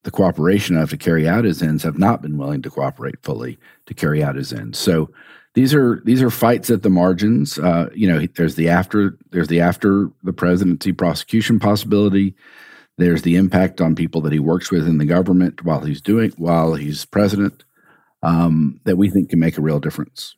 [0.03, 3.57] the cooperation of to carry out his ends have not been willing to cooperate fully
[3.85, 4.77] to carry out his ends.
[4.77, 5.09] So
[5.53, 7.59] these are these are fights at the margins.
[7.59, 12.35] Uh, you know, there's the after there's the after the presidency prosecution possibility.
[12.97, 16.31] There's the impact on people that he works with in the government while he's doing
[16.37, 17.63] while he's president
[18.21, 20.35] um, that we think can make a real difference.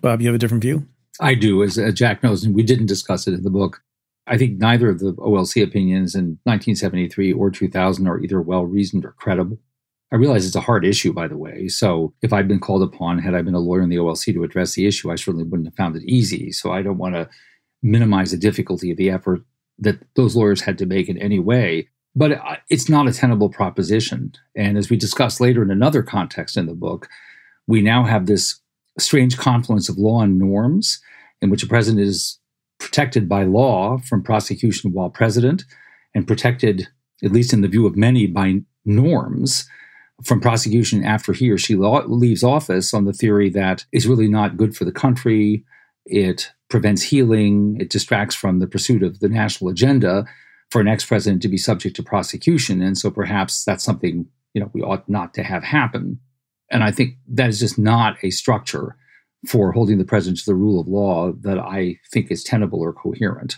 [0.00, 0.86] Bob, you have a different view.
[1.20, 3.82] I do, as uh, Jack knows, and we didn't discuss it in the book.
[4.26, 9.04] I think neither of the OLC opinions in 1973 or 2000 are either well reasoned
[9.04, 9.58] or credible.
[10.12, 11.68] I realize it's a hard issue, by the way.
[11.68, 14.44] So if I'd been called upon, had I been a lawyer in the OLC to
[14.44, 16.52] address the issue, I certainly wouldn't have found it easy.
[16.52, 17.28] So I don't want to
[17.82, 19.42] minimize the difficulty of the effort
[19.78, 21.88] that those lawyers had to make in any way.
[22.16, 24.32] But it's not a tenable proposition.
[24.56, 27.08] And as we discuss later in another context in the book,
[27.66, 28.60] we now have this
[28.98, 31.00] strange confluence of law and norms
[31.40, 32.40] in which a president is
[32.80, 35.64] protected by law from prosecution while president
[36.14, 36.88] and protected,
[37.22, 39.68] at least in the view of many, by norms
[40.24, 44.56] from prosecution after he or she leaves office on the theory that it's really not
[44.56, 45.64] good for the country.
[46.08, 47.76] It prevents healing.
[47.80, 50.24] It distracts from the pursuit of the national agenda
[50.70, 52.82] for an ex president to be subject to prosecution.
[52.82, 56.20] And so perhaps that's something you know we ought not to have happen.
[56.70, 58.96] And I think that is just not a structure
[59.46, 62.92] for holding the president to the rule of law that I think is tenable or
[62.92, 63.56] coherent.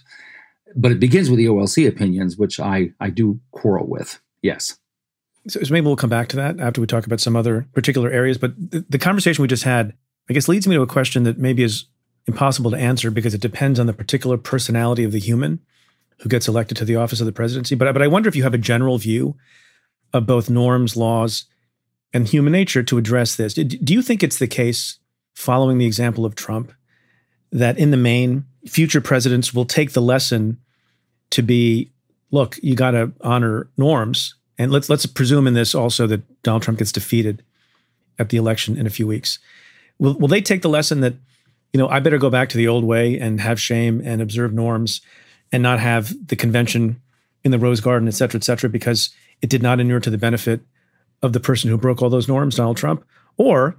[0.76, 4.20] But it begins with the OLC opinions, which I, I do quarrel with.
[4.42, 4.78] Yes.
[5.48, 8.36] So, maybe we'll come back to that after we talk about some other particular areas.
[8.36, 9.94] But the conversation we just had,
[10.28, 11.86] I guess, leads me to a question that maybe is
[12.26, 15.61] impossible to answer because it depends on the particular personality of the human
[16.20, 17.74] who gets elected to the office of the presidency.
[17.74, 19.37] But, but I wonder if you have a general view
[20.12, 21.44] of both norms, laws,
[22.12, 23.54] and human nature to address this.
[23.54, 24.98] Do you think it's the case,
[25.35, 26.72] following the example of Trump,
[27.52, 30.59] that in the main, future presidents will take the lesson
[31.30, 31.90] to be
[32.30, 36.62] look, you got to honor norms and let's let's presume in this also that Donald
[36.62, 37.42] Trump gets defeated
[38.18, 39.38] at the election in a few weeks.
[39.98, 41.14] Will will they take the lesson that
[41.72, 44.52] you know I better go back to the old way and have shame and observe
[44.52, 45.00] norms
[45.52, 47.00] and not have the convention
[47.44, 49.11] in the Rose Garden, et cetera, et cetera, because
[49.42, 50.61] it did not inure to the benefit
[51.22, 53.04] of the person who broke all those norms, Donald Trump?
[53.37, 53.76] Or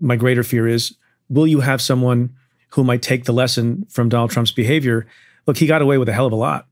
[0.00, 0.96] my greater fear is,
[1.28, 2.34] will you have someone
[2.70, 5.06] who might take the lesson from Donald Trump's behavior?
[5.46, 6.66] Look, he got away with a hell of a lot.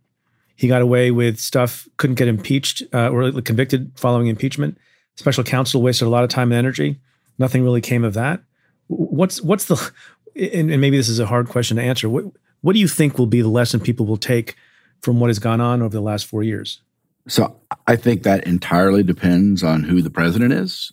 [0.57, 4.79] He got away with stuff, couldn't get impeached uh, or convicted following impeachment.
[5.17, 6.99] Special counsel wasted a lot of time and energy.
[7.39, 8.41] Nothing really came of that.
[8.89, 9.93] What's what's the
[10.37, 12.09] and, and maybe this is a hard question to answer.
[12.09, 12.25] What
[12.61, 14.57] what do you think will be the lesson people will take
[15.03, 16.81] from what has gone on over the last four years?
[17.29, 20.93] So I think that entirely depends on who the president is.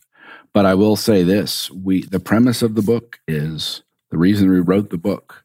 [0.53, 4.59] But I will say this: we the premise of the book is the reason we
[4.59, 5.43] wrote the book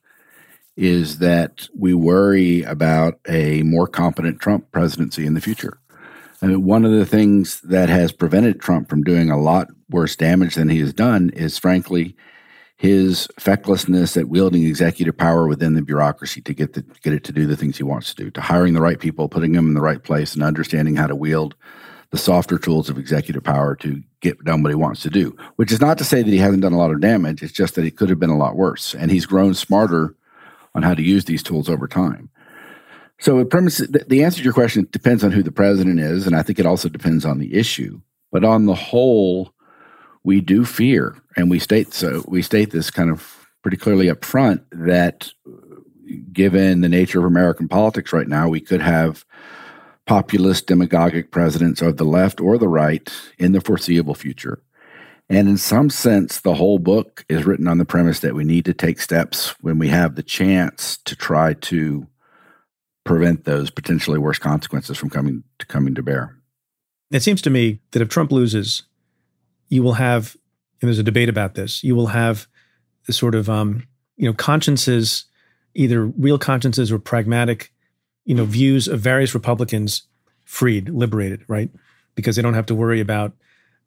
[0.77, 5.79] is that we worry about a more competent Trump presidency in the future.
[6.41, 10.15] I mean, one of the things that has prevented Trump from doing a lot worse
[10.15, 12.15] damage than he has done is, frankly,
[12.79, 17.33] his fecklessness at wielding executive power within the bureaucracy to get the, get it to
[17.33, 19.75] do the things he wants to do, to hiring the right people, putting them in
[19.75, 21.57] the right place, and understanding how to wield
[22.11, 25.37] the softer tools of executive power to get done what he wants to do.
[25.57, 27.43] Which is not to say that he hasn't done a lot of damage.
[27.43, 30.15] It's just that it could have been a lot worse, and he's grown smarter
[30.73, 32.31] on how to use these tools over time.
[33.19, 36.43] So, premise, the answer to your question depends on who the president is, and I
[36.43, 38.01] think it also depends on the issue.
[38.31, 39.53] But on the whole,
[40.25, 42.25] we do fear, and we state so.
[42.27, 45.33] We state this kind of pretty clearly up front that,
[46.33, 49.25] given the nature of American politics right now, we could have
[50.07, 54.63] populist, demagogic presidents of the left or the right in the foreseeable future.
[55.29, 58.65] And in some sense, the whole book is written on the premise that we need
[58.65, 62.07] to take steps when we have the chance to try to
[63.05, 66.39] prevent those potentially worse consequences from coming to coming to bear.
[67.11, 68.85] It seems to me that if Trump loses,
[69.69, 70.37] you will have,
[70.81, 72.47] and there's a debate about this, you will have
[73.07, 75.25] the sort of, um, you know, consciences,
[75.75, 77.73] either real consciences or pragmatic,
[78.25, 80.03] you know, views of various Republicans
[80.45, 81.71] freed, liberated, right?
[82.15, 83.33] Because they don't have to worry about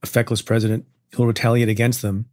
[0.03, 2.25] a feckless president who'll retaliate against them.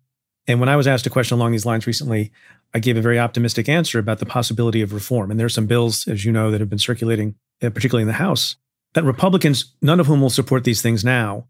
[0.47, 2.33] And when I was asked a question along these lines recently,
[2.73, 5.31] I gave a very optimistic answer about the possibility of reform.
[5.31, 8.09] And there are some bills, as you know, that have been circulating, uh, particularly in
[8.09, 8.57] the House,
[8.95, 11.47] that Republicans, none of whom will support these things now,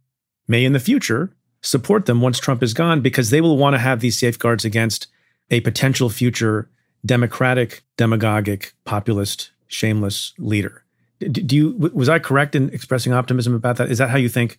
[0.46, 1.32] may in the future
[1.62, 5.08] support them once Trump is gone because they will want to have these safeguards against
[5.50, 6.68] a potential future
[7.04, 10.84] democratic, demagogic, populist, shameless leader.
[11.20, 13.90] Do you was I correct in expressing optimism about that?
[13.90, 14.58] Is that how you think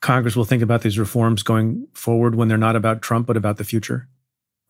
[0.00, 3.56] Congress will think about these reforms going forward when they're not about Trump but about
[3.56, 4.06] the future?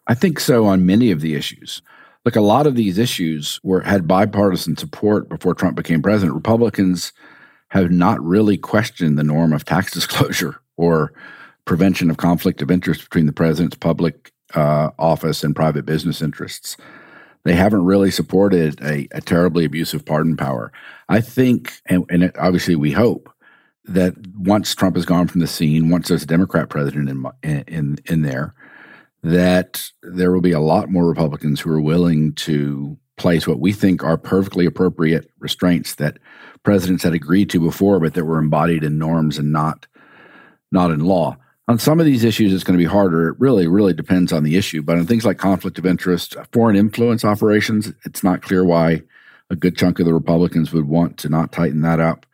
[0.07, 1.83] I think so on many of the issues.
[2.25, 6.35] Look, a lot of these issues were had bipartisan support before Trump became president.
[6.35, 7.13] Republicans
[7.69, 11.13] have not really questioned the norm of tax disclosure or
[11.65, 16.77] prevention of conflict of interest between the president's public uh, office and private business interests.
[17.45, 20.73] They haven't really supported a, a terribly abusive pardon power.
[21.09, 23.31] I think, and, and it, obviously we hope,
[23.85, 27.27] that once Trump has gone from the scene, once there's a Democrat president in
[27.69, 28.55] in in there,
[29.23, 33.73] that there will be a lot more Republicans who are willing to place what we
[33.73, 36.19] think are perfectly appropriate restraints that
[36.63, 39.87] presidents had agreed to before, but that were embodied in norms and not
[40.73, 41.37] not in law.
[41.67, 43.29] On some of these issues, it's going to be harder.
[43.29, 44.83] It really, really depends on the issue.
[44.83, 49.03] But on things like conflict of interest, foreign influence operations, it's not clear why
[49.51, 52.27] a good chunk of the Republicans would want to not tighten that up.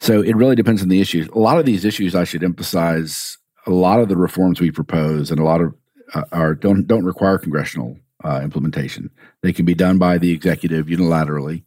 [0.00, 1.28] So it really depends on the issues.
[1.28, 5.30] A lot of these issues, I should emphasize, a lot of the reforms we propose
[5.30, 5.74] and a lot of
[6.12, 9.10] uh, are don't don't require congressional uh, implementation.
[9.42, 11.62] They can be done by the executive unilaterally.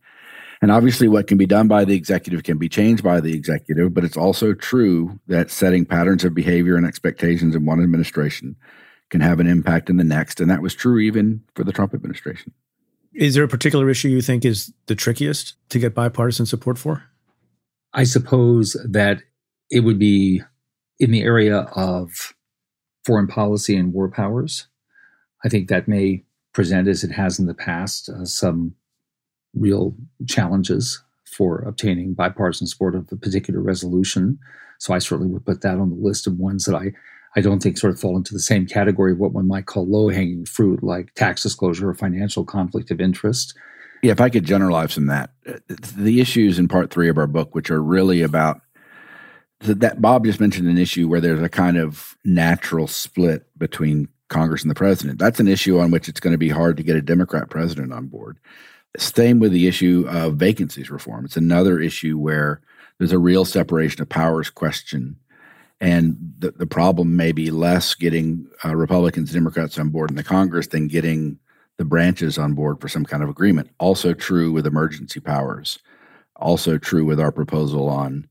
[0.62, 3.93] And obviously, what can be done by the executive can be changed by the executive,
[3.93, 8.56] but it's also true that setting patterns of behavior and expectations in one administration
[9.10, 10.39] can have an impact in the next.
[10.39, 12.54] And that was true even for the Trump administration.
[13.13, 17.04] Is there a particular issue you think is the trickiest to get bipartisan support for?
[17.93, 19.22] I suppose that
[19.70, 20.41] it would be
[21.00, 22.34] in the area of
[23.06, 24.67] foreign policy and war powers.
[25.43, 28.76] I think that may present, as it has in the past, uh, some
[29.60, 29.96] real
[30.28, 34.39] challenges for obtaining bipartisan support of a particular resolution.
[34.80, 36.93] So I certainly would put that on the list of ones that I,
[37.36, 39.88] I don't think sort of fall into the same category of what one might call
[39.88, 43.56] low hanging fruit, like tax disclosure or financial conflict of interest.
[44.04, 45.54] Yeah, if I could generalize from that, uh,
[45.98, 48.62] the issues in part three of our book, which are really about
[49.60, 54.62] that Bob just mentioned an issue where there's a kind of natural split between Congress
[54.62, 55.20] and the president.
[55.20, 57.91] That's an issue on which it's going to be hard to get a Democrat president
[57.91, 58.38] on board.
[58.97, 61.26] Same with the issue of vacancies reform.
[61.26, 62.62] It's another issue where
[62.97, 65.17] there's a real separation of powers question.
[65.80, 70.15] And the, the problem may be less getting uh, Republicans and Democrats on board in
[70.15, 71.38] the Congress than getting
[71.78, 73.69] the branches on board for some kind of agreement.
[73.80, 75.78] Also true with emergency powers.
[76.36, 78.28] Also true with our proposal on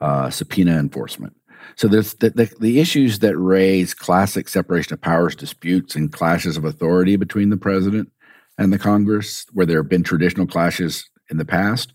[0.00, 1.34] uh, subpoena enforcement.
[1.76, 6.58] So there's the, the, the, issues that raise classic separation of powers disputes and clashes
[6.58, 8.12] of authority between the president
[8.58, 11.92] and the Congress, where there have been traditional clashes in the past,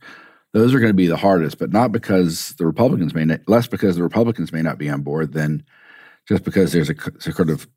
[0.53, 3.67] those are going to be the hardest, but not because the Republicans may not, less
[3.67, 5.63] because the Republicans may not be on board than
[6.27, 6.95] just because there's a,
[7.27, 7.67] a sort of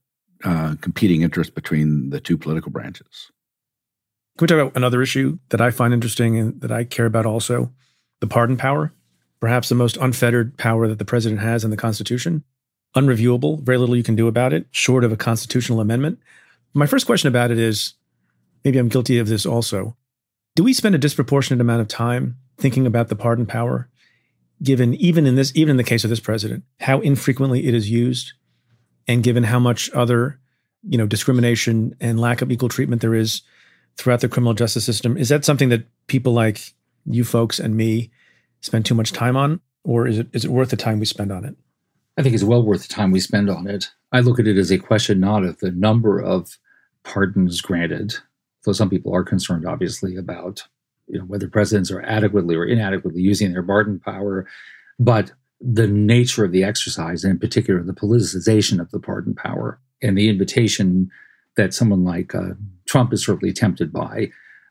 [0.45, 3.31] uh, competing interest between the two political branches.
[4.39, 7.27] Can we talk about another issue that I find interesting and that I care about
[7.27, 7.73] also?
[8.21, 8.93] The pardon power,
[9.41, 12.45] perhaps the most unfettered power that the president has in the Constitution.
[12.97, 16.19] Unreviewable, very little you can do about it, short of a constitutional amendment.
[16.73, 17.95] My first question about it is
[18.65, 19.97] maybe I'm guilty of this also.
[20.55, 23.89] Do we spend a disproportionate amount of time thinking about the pardon power,
[24.63, 27.91] given even in this, even in the case of this president, how infrequently it is
[27.91, 28.33] used,
[29.09, 30.39] and given how much other,
[30.83, 33.43] you know, discrimination and lack of equal treatment there is
[33.97, 35.17] throughout the criminal justice system?
[35.17, 36.75] Is that something that people like
[37.07, 38.11] you folks and me
[38.61, 41.33] spend too much time on, or is it is it worth the time we spend
[41.33, 41.57] on it?
[42.17, 43.91] I think it's well worth the time we spend on it.
[44.13, 46.59] I look at it as a question not of the number of
[47.05, 48.15] pardons granted,
[48.65, 50.65] though some people are concerned, obviously, about
[51.09, 54.47] you know whether presidents are adequately or inadequately using their pardon power,
[54.99, 59.81] but the nature of the exercise, and in particular the politicization of the pardon power,
[60.03, 61.11] and the invitation
[61.57, 62.55] that someone like uh,
[62.89, 64.31] Trump is certainly tempted by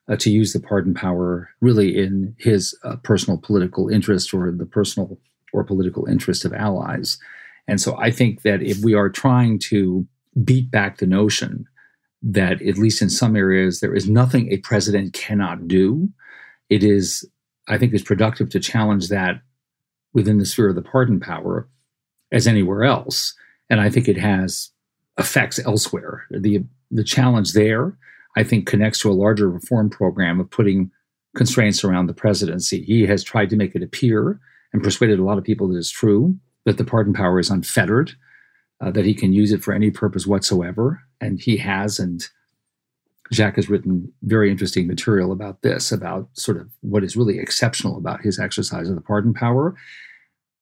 [0.09, 4.65] uh, to use the pardon power really in his uh, personal political interest or the
[4.65, 5.19] personal
[5.53, 7.17] or political interest of allies.
[7.67, 10.07] And so I think that if we are trying to
[10.43, 11.65] beat back the notion
[12.21, 16.09] that at least in some areas there is nothing a president cannot do.
[16.69, 17.27] It is,
[17.67, 19.41] I think, is productive to challenge that
[20.13, 21.67] within the sphere of the pardon power
[22.31, 23.33] as anywhere else.
[23.69, 24.69] And I think it has
[25.17, 26.25] effects elsewhere.
[26.29, 27.97] The the challenge there,
[28.35, 30.91] I think, connects to a larger reform program of putting
[31.35, 32.83] constraints around the presidency.
[32.83, 34.39] He has tried to make it appear
[34.73, 38.13] and persuaded a lot of people that it's true that the pardon power is unfettered,
[38.81, 41.99] uh, that he can use it for any purpose whatsoever, and he has.
[41.99, 42.27] And
[43.31, 47.97] Jack has written very interesting material about this, about sort of what is really exceptional
[47.97, 49.75] about his exercise of the pardon power.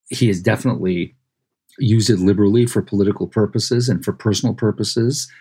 [0.10, 1.16] He has definitely
[1.80, 5.32] used it liberally for political purposes and for personal purposes,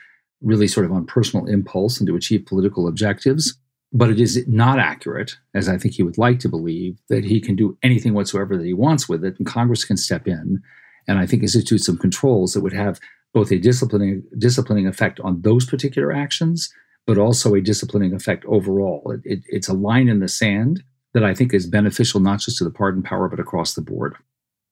[0.41, 3.59] really sort of on personal impulse and to achieve political objectives.
[3.93, 7.41] But it is not accurate, as I think he would like to believe, that he
[7.41, 10.63] can do anything whatsoever that he wants with it, and Congress can step in
[11.09, 13.01] and I think institute some controls that would have
[13.35, 16.73] both a disciplining disciplining effect on those particular actions,
[17.07, 19.11] but also a disciplining effect overall.
[19.11, 20.83] It, it, it's a line in the sand
[21.15, 24.15] that I think is beneficial not just to the pardon power, but across the board.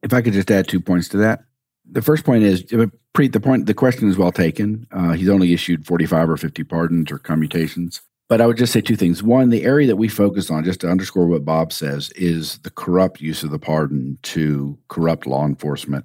[0.03, 1.45] If I could just add two points to that.
[1.91, 4.87] The first point is Preet, the point, the question is well taken.
[4.91, 8.03] Uh, he's only issued 45 or 50 pardons or commutations.
[8.29, 9.23] But I would just say two things.
[9.23, 12.71] One, the area that we focus on, just to underscore what Bob says, is the
[12.71, 16.05] corrupt use of the pardon to corrupt law enforcement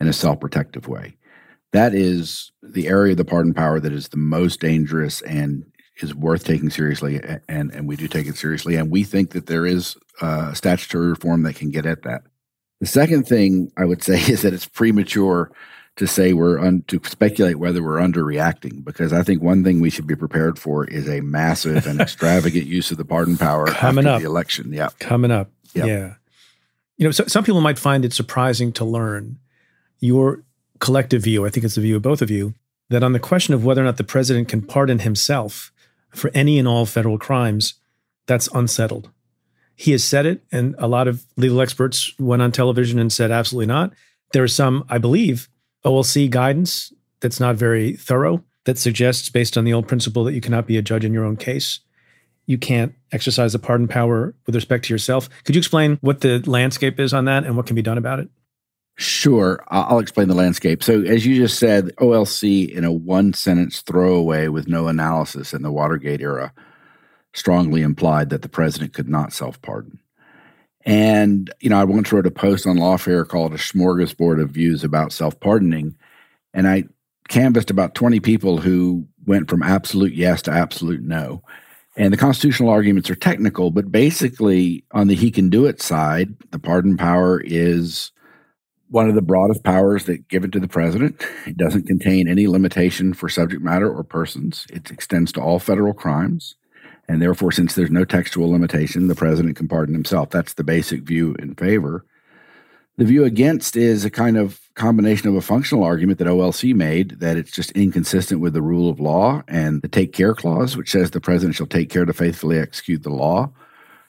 [0.00, 1.16] in a self protective way.
[1.72, 5.64] That is the area of the pardon power that is the most dangerous and
[5.98, 7.20] is worth taking seriously.
[7.48, 8.76] And, and we do take it seriously.
[8.76, 12.22] And we think that there is a statutory reform that can get at that.
[12.80, 15.52] The second thing I would say is that it's premature
[15.96, 19.90] to say we're un, to speculate whether we're underreacting because I think one thing we
[19.90, 24.06] should be prepared for is a massive and extravagant use of the pardon power coming
[24.06, 24.72] up the election.
[24.72, 25.50] Yeah, coming up.
[25.74, 25.86] Yep.
[25.86, 26.14] Yeah,
[26.96, 29.38] you know, so, some people might find it surprising to learn
[30.00, 30.42] your
[30.78, 31.46] collective view.
[31.46, 32.54] I think it's the view of both of you
[32.88, 35.72] that on the question of whether or not the president can pardon himself
[36.10, 37.74] for any and all federal crimes,
[38.26, 39.10] that's unsettled.
[39.76, 43.30] He has said it, and a lot of legal experts went on television and said
[43.30, 43.92] absolutely not.
[44.32, 45.48] There is some, I believe,
[45.84, 50.40] OLC guidance that's not very thorough that suggests, based on the old principle that you
[50.40, 51.80] cannot be a judge in your own case,
[52.46, 55.30] you can't exercise the pardon power with respect to yourself.
[55.44, 58.18] Could you explain what the landscape is on that and what can be done about
[58.18, 58.28] it?
[59.00, 59.64] Sure.
[59.68, 60.82] I'll explain the landscape.
[60.82, 65.62] So, as you just said, OLC in a one sentence throwaway with no analysis in
[65.62, 66.52] the Watergate era
[67.32, 70.00] strongly implied that the president could not self pardon.
[70.84, 74.84] And, you know, I once wrote a post on Lawfare called A Smorgasbord of Views
[74.84, 75.96] About Self Pardoning.
[76.52, 76.84] And I
[77.28, 81.42] canvassed about 20 people who went from absolute yes to absolute no.
[81.96, 86.34] And the constitutional arguments are technical, but basically, on the he can do it side,
[86.50, 88.12] the pardon power is
[88.90, 91.24] one of the broadest powers that given to the president.
[91.46, 94.66] It doesn't contain any limitation for subject matter or persons.
[94.70, 96.56] It extends to all federal crimes.
[97.08, 100.30] And therefore, since there's no textual limitation, the president can pardon himself.
[100.30, 102.04] That's the basic view in favor.
[102.98, 107.20] The view against is a kind of combination of a functional argument that OLC made
[107.20, 110.90] that it's just inconsistent with the rule of law and the take care clause, which
[110.90, 113.50] says the president shall take care to faithfully execute the law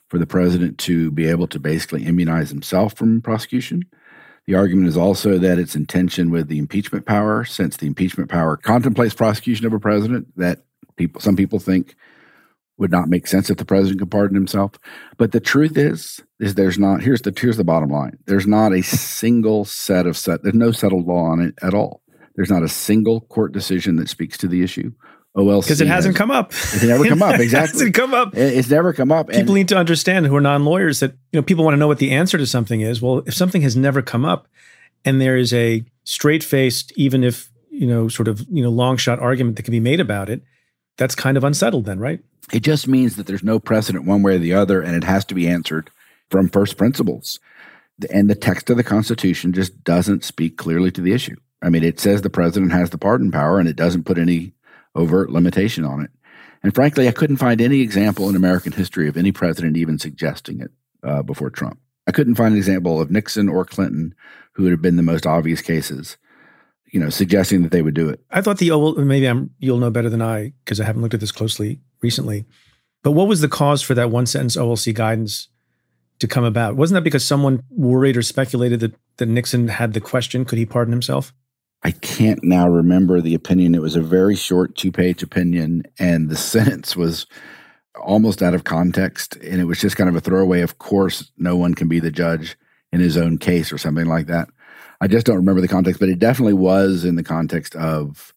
[0.10, 3.84] for the president to be able to basically immunize himself from prosecution.
[4.48, 8.30] The argument is also that it's in tension with the impeachment power, since the impeachment
[8.30, 10.64] power contemplates prosecution of a president that
[10.98, 11.96] people some people think
[12.78, 14.72] would not make sense if the president could pardon himself.
[15.18, 17.02] But the truth is, is there's not.
[17.02, 18.18] Here's the here's the bottom line.
[18.26, 20.42] There's not a single set of set.
[20.42, 22.02] There's no settled law on it at all.
[22.36, 24.92] There's not a single court decision that speaks to the issue.
[25.34, 26.52] Oh, OLC because it hasn't come up.
[26.52, 27.40] It's never come up.
[27.40, 28.36] Exactly, it hasn't come up.
[28.36, 29.28] It's never come up.
[29.28, 31.80] People and, need to understand who are non lawyers that you know people want to
[31.80, 33.02] know what the answer to something is.
[33.02, 34.48] Well, if something has never come up,
[35.06, 38.98] and there is a straight faced, even if you know, sort of you know, long
[38.98, 40.44] shot argument that can be made about it,
[40.98, 42.20] that's kind of unsettled then, right?
[42.54, 45.26] It just means that there's no precedent one way or the other, and it has
[45.26, 45.90] to be answered
[46.30, 47.40] from first principles.
[48.14, 51.38] And the text of the Constitution just doesn't speak clearly to the issue.
[51.62, 54.54] I mean, it says the president has the pardon power, and it doesn't put any
[54.96, 56.12] overt limitation on it.
[56.64, 60.62] And frankly, I couldn't find any example in American history of any president even suggesting
[60.62, 60.72] it
[61.04, 61.80] uh, before Trump.
[62.08, 64.14] I couldn't find an example of Nixon or Clinton,
[64.54, 66.18] who would have been the most obvious cases,
[66.92, 68.20] you know, suggesting that they would do it.
[68.32, 71.14] I thought the oh, maybe I'm you'll know better than I because I haven't looked
[71.14, 72.46] at this closely recently.
[73.04, 75.48] But what was the cause for that one sentence OLC guidance
[76.20, 76.76] to come about?
[76.76, 80.66] Wasn't that because someone worried or speculated that, that Nixon had the question, could he
[80.66, 81.34] pardon himself?
[81.84, 83.74] I can't now remember the opinion.
[83.74, 87.26] It was a very short two page opinion, and the sentence was
[88.00, 89.36] almost out of context.
[89.38, 90.62] And it was just kind of a throwaway.
[90.62, 92.58] Of course, no one can be the judge
[92.92, 94.50] in his own case or something like that.
[95.00, 98.34] I just don't remember the context, but it definitely was in the context of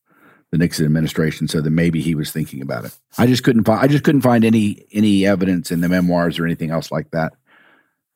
[0.50, 2.96] the Nixon administration, so that maybe he was thinking about it.
[3.18, 6.46] I just couldn't find I just couldn't find any any evidence in the memoirs or
[6.46, 7.34] anything else like that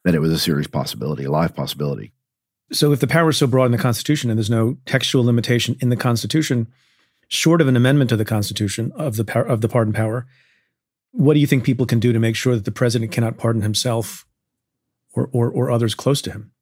[0.04, 2.12] that it was a serious possibility, a live possibility.
[2.70, 5.76] So, if the power is so broad in the Constitution and there's no textual limitation
[5.80, 6.66] in the Constitution,
[7.28, 10.26] short of an amendment to the Constitution of the of the pardon power,
[11.12, 13.62] what do you think people can do to make sure that the president cannot pardon
[13.62, 14.26] himself
[15.14, 16.52] or or, or others close to him?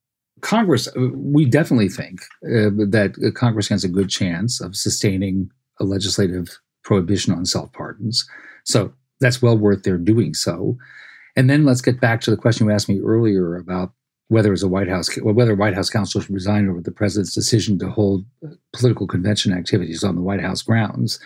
[0.42, 5.50] Congress, uh, we definitely think uh, that Congress has a good chance of sustaining
[5.80, 8.28] a legislative prohibition on self pardons.
[8.64, 10.76] So that's well worth their doing so.
[11.36, 13.92] And then let's get back to the question you asked me earlier about
[14.28, 17.78] whether as a White House whether White House counsel should resign over the president's decision
[17.78, 18.24] to hold
[18.72, 21.20] political convention activities on the White House grounds.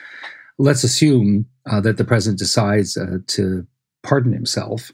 [0.58, 3.66] Let's assume uh, that the president decides uh, to
[4.02, 4.92] pardon himself.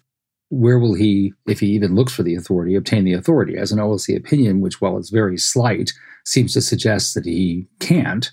[0.49, 3.57] Where will he, if he even looks for the authority, obtain the authority?
[3.57, 5.93] As an OLC opinion, which, while it's very slight,
[6.25, 8.31] seems to suggest that he can't,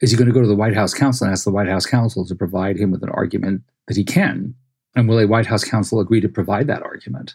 [0.00, 1.84] is he going to go to the White House counsel and ask the White House
[1.84, 4.54] counsel to provide him with an argument that he can?
[4.94, 7.34] And will a White House counsel agree to provide that argument?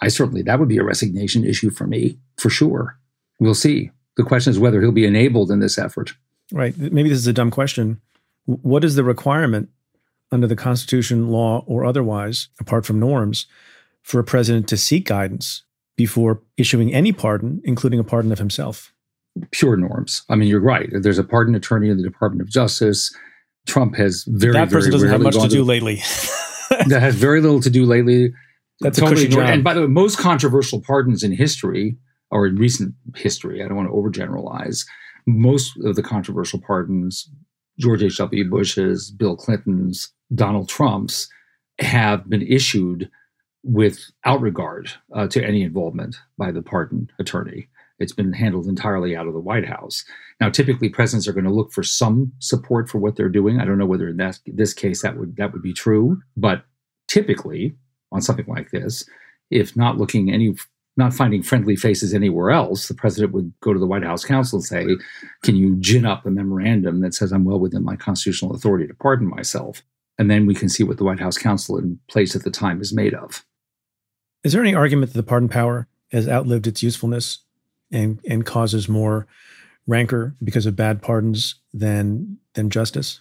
[0.00, 2.98] I certainly, that would be a resignation issue for me, for sure.
[3.40, 3.90] We'll see.
[4.16, 6.14] The question is whether he'll be enabled in this effort.
[6.52, 6.76] Right.
[6.76, 8.00] Maybe this is a dumb question.
[8.46, 9.70] What is the requirement
[10.30, 13.46] under the Constitution, law, or otherwise, apart from norms,
[14.02, 15.62] for a president to seek guidance
[15.96, 18.92] before issuing any pardon, including a pardon of himself?
[19.50, 20.22] Pure norms.
[20.28, 20.88] I mean, you're right.
[20.92, 23.14] There's a pardon attorney in the Department of Justice.
[23.66, 26.02] Trump has very that person very doesn't have much to do lately.
[26.86, 28.32] that has very little to do lately.
[28.80, 29.48] That's totally job.
[29.48, 31.96] And by the way, most controversial pardons in history
[32.30, 34.84] or in recent history, I don't want to overgeneralize,
[35.26, 37.30] most of the controversial pardons,
[37.78, 38.50] George H.W.
[38.50, 41.28] Bush's, Bill Clinton's, Donald Trump's,
[41.78, 43.10] have been issued
[43.62, 47.68] without regard uh, to any involvement by the pardon attorney.
[47.98, 50.04] It's been handled entirely out of the White House.
[50.40, 53.60] Now, typically, presidents are going to look for some support for what they're doing.
[53.60, 56.64] I don't know whether in that, this case that would that would be true, but
[57.08, 57.76] typically,
[58.14, 59.04] on something like this,
[59.50, 60.54] if not looking any
[60.96, 64.58] not finding friendly faces anywhere else, the president would go to the White House counsel
[64.58, 64.86] and say,
[65.42, 68.94] Can you gin up a memorandum that says I'm well within my constitutional authority to
[68.94, 69.82] pardon myself?
[70.18, 72.80] And then we can see what the White House counsel in place at the time
[72.80, 73.44] is made of.
[74.44, 77.40] Is there any argument that the pardon power has outlived its usefulness
[77.90, 79.26] and, and causes more
[79.88, 83.20] rancor because of bad pardons than than justice?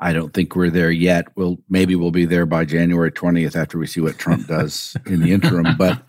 [0.00, 1.28] I don't think we're there yet.
[1.36, 5.20] We'll maybe we'll be there by January 20th after we see what Trump does in
[5.20, 5.76] the interim.
[5.76, 6.02] But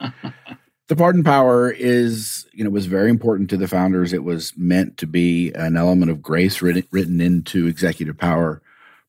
[0.88, 4.14] the pardon power is, you know, was very important to the founders.
[4.14, 8.62] It was meant to be an element of grace written, written into executive power.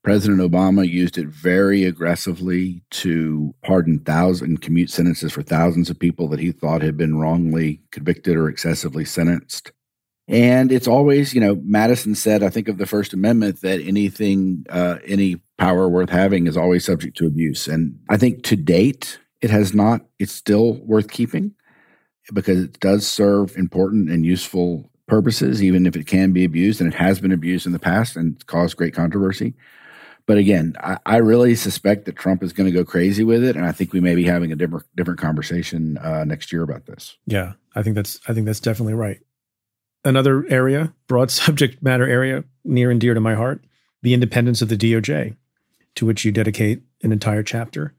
[0.02, 6.28] President Obama used it very aggressively to pardon thousands, commute sentences for thousands of people
[6.28, 9.72] that he thought had been wrongly convicted or excessively sentenced.
[10.28, 14.66] And it's always, you know, Madison said, I think of the First Amendment that anything,
[14.68, 17.68] uh, any power worth having is always subject to abuse.
[17.68, 21.54] And I think to date, it has not, it's still worth keeping
[22.34, 26.80] because it does serve important and useful purposes, even if it can be abused.
[26.80, 29.54] And it has been abused in the past and caused great controversy.
[30.26, 33.54] But again, I, I really suspect that Trump is going to go crazy with it,
[33.54, 36.86] and I think we may be having a different different conversation uh, next year about
[36.86, 37.16] this.
[37.26, 39.20] Yeah, I think that's I think that's definitely right
[40.06, 43.64] another area, broad subject matter area near and dear to my heart,
[44.02, 45.36] the independence of the DOJ,
[45.96, 47.94] to which you dedicate an entire chapter.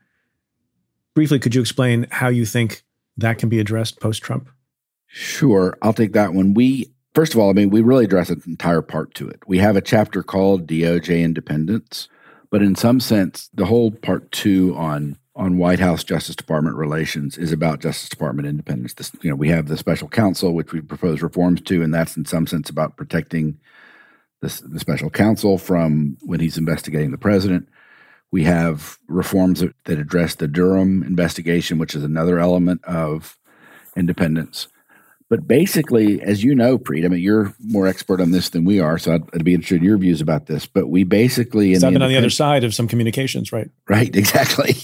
[1.14, 2.84] Briefly, could you explain how you think
[3.18, 4.50] that can be addressed post Trump?
[5.08, 5.78] Sure.
[5.82, 6.54] I'll take that one.
[6.54, 9.42] We, first of all, I mean, we really address an entire part to it.
[9.48, 12.08] We have a chapter called DOJ Independence,
[12.52, 17.38] but in some sense, the whole part two on on White House Justice Department relations
[17.38, 18.96] is about Justice Department independence.
[18.96, 22.18] This, you know, we have the special counsel, which we propose reforms to, and that's
[22.18, 23.60] in some sense about protecting
[24.42, 27.70] the, the special counsel from when he's investigating the president.
[28.32, 33.38] We have reforms that address the Durham investigation, which is another element of
[33.96, 34.68] independence.
[35.30, 38.80] But basically, as you know, Preet, I mean, you're more expert on this than we
[38.80, 40.66] are, so I'd, I'd be interested in your views about this.
[40.66, 43.70] But we basically, in I've been on the other side of some communications, right?
[43.90, 44.76] Right, exactly.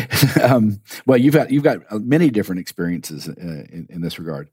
[0.42, 4.50] um, well, you've got you've got uh, many different experiences uh, in, in this regard.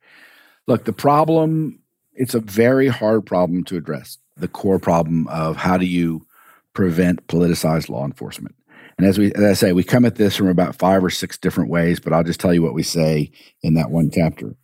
[0.68, 1.80] Look, the problem
[2.20, 4.18] it's a very hard problem to address.
[4.36, 6.28] The core problem of how do you
[6.74, 8.56] prevent politicized law enforcement.
[8.97, 11.38] And as we as I say, we come at this from about five or six
[11.38, 13.32] different ways, but I'll just tell you what we say
[13.64, 14.56] in that one chapter.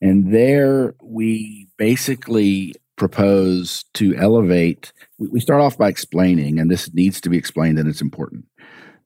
[0.00, 4.92] And there we basically propose to elevate.
[5.18, 8.44] We start off by explaining, and this needs to be explained and it's important,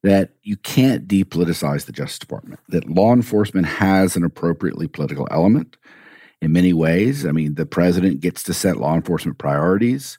[0.03, 5.77] that you can't depoliticize the Justice Department, that law enforcement has an appropriately political element
[6.43, 7.25] in many ways.
[7.25, 10.19] I mean, the president gets to set law enforcement priorities.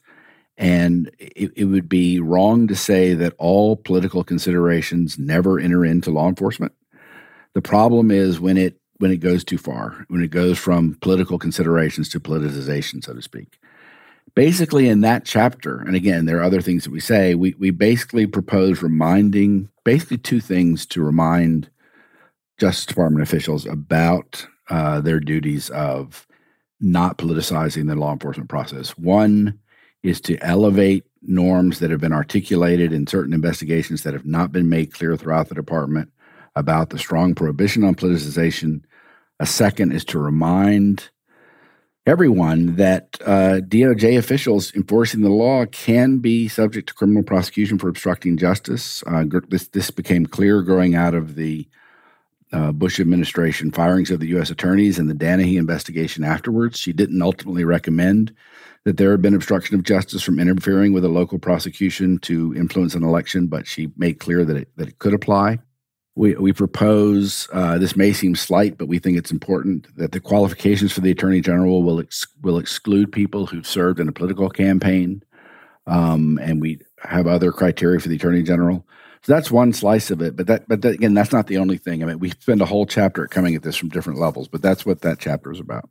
[0.58, 6.12] And it, it, would be wrong to say that all political considerations never enter into
[6.12, 6.72] law enforcement
[7.56, 11.38] The problem is when it when it goes too far, when it goes from political
[11.38, 13.60] considerations to politicization, so to speak.
[14.34, 17.70] Basically, in that chapter, and again, there are other things that we say, we, we
[17.70, 21.70] basically propose reminding basically two things to remind
[22.58, 26.26] Justice Department officials about uh, their duties of
[26.82, 28.98] not politicizing the law enforcement process.
[28.98, 29.60] One
[30.02, 34.68] is to elevate norms that have been articulated in certain investigations that have not been
[34.68, 36.10] made clear throughout the department
[36.56, 38.82] about the strong prohibition on politicization.
[39.40, 41.10] A second is to remind
[42.06, 47.90] everyone that uh, DOJ officials enforcing the law can be subject to criminal prosecution for
[47.90, 49.04] obstructing justice.
[49.08, 51.68] Uh, this, this became clear growing out of the
[52.54, 54.50] uh, Bush administration firings of the U.S.
[54.50, 56.80] attorneys and the Dannehy investigation afterwards.
[56.80, 58.34] She didn't ultimately recommend
[58.86, 62.94] that there had been obstruction of justice from interfering with a local prosecution to influence
[62.94, 65.60] an election, but she made clear that it, that it could apply.
[66.18, 70.22] We, we propose uh, this may seem slight, but we think it's important that the
[70.22, 74.50] qualifications for the attorney general will ex- will exclude people who've served in a political
[74.50, 75.24] campaign,
[75.88, 78.86] um, and we have other criteria for the attorney general.
[79.24, 81.78] So that's one slice of it, but that but that, again, that's not the only
[81.78, 82.02] thing.
[82.02, 84.86] I mean, we spend a whole chapter coming at this from different levels, but that's
[84.86, 85.90] what that chapter is about.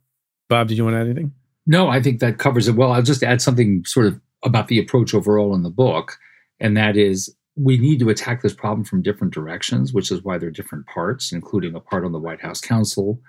[0.49, 1.33] Bob, did you want to add anything?
[1.67, 2.91] No, I think that covers it well.
[2.91, 6.17] I'll just add something sort of about the approach overall in the book,
[6.59, 10.37] and that is we need to attack this problem from different directions, which is why
[10.37, 13.21] there are different parts, including a part on the White House Counsel.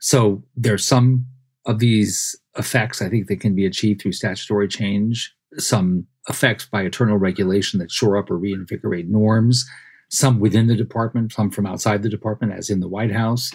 [0.00, 1.26] So there's some
[1.64, 6.82] of these effects I think that can be achieved through statutory change, some effects by
[6.82, 9.64] eternal regulation that shore up or reinvigorate norms,
[10.10, 13.50] some within the department, some from outside the department, as in the White House.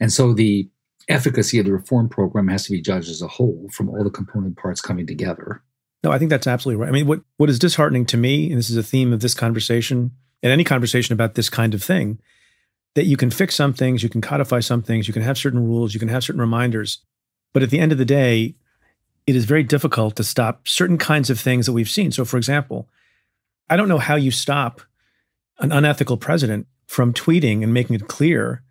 [0.00, 0.68] And so the
[1.08, 4.10] efficacy of the reform program has to be judged as a whole from all the
[4.10, 5.62] component parts coming together.
[6.04, 6.88] No, I think that's absolutely right.
[6.88, 9.34] I mean, what what is disheartening to me, and this is a theme of this
[9.34, 10.10] conversation
[10.42, 12.18] and any conversation about this kind of thing,
[12.94, 15.64] that you can fix some things, you can codify some things, you can have certain
[15.64, 16.98] rules, you can have certain reminders,
[17.52, 18.54] but at the end of the day,
[19.26, 22.10] it is very difficult to stop certain kinds of things that we've seen.
[22.10, 22.88] So, for example,
[23.70, 24.80] I don't know how you stop
[25.58, 28.62] an unethical president from tweeting and making it clear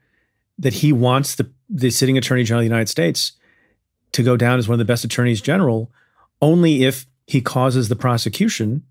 [0.60, 3.32] that he wants the, the sitting attorney general of the United States
[4.12, 5.90] to go down as one of the best attorneys general
[6.42, 8.84] only if he causes the prosecution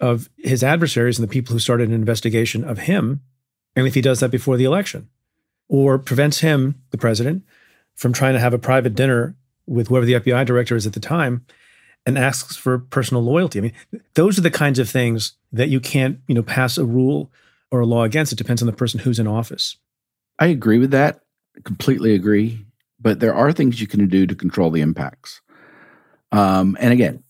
[0.00, 3.20] of his adversaries and the people who started an investigation of him,
[3.76, 5.08] and if he does that before the election,
[5.68, 7.44] or prevents him, the president,
[7.94, 11.00] from trying to have a private dinner with whoever the FBI director is at the
[11.00, 11.44] time
[12.06, 13.58] and asks for personal loyalty.
[13.58, 13.72] I mean,
[14.14, 17.32] those are the kinds of things that you can't, you know, pass a rule
[17.70, 18.32] or a law against.
[18.32, 19.76] It depends on the person who's in office.
[20.38, 21.20] I agree with that.
[21.64, 22.64] Completely agree.
[23.00, 25.40] But there are things you can do to control the impacts.
[26.32, 27.22] Um, and again,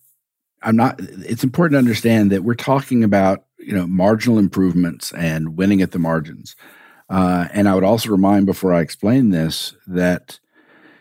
[0.64, 0.98] I'm not.
[1.00, 5.92] It's important to understand that we're talking about you know marginal improvements and winning at
[5.92, 6.56] the margins.
[7.10, 10.40] Uh, and I would also remind before I explain this that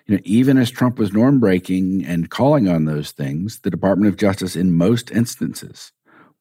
[0.05, 4.09] you know even as Trump was norm breaking and calling on those things, the Department
[4.09, 5.91] of Justice in most instances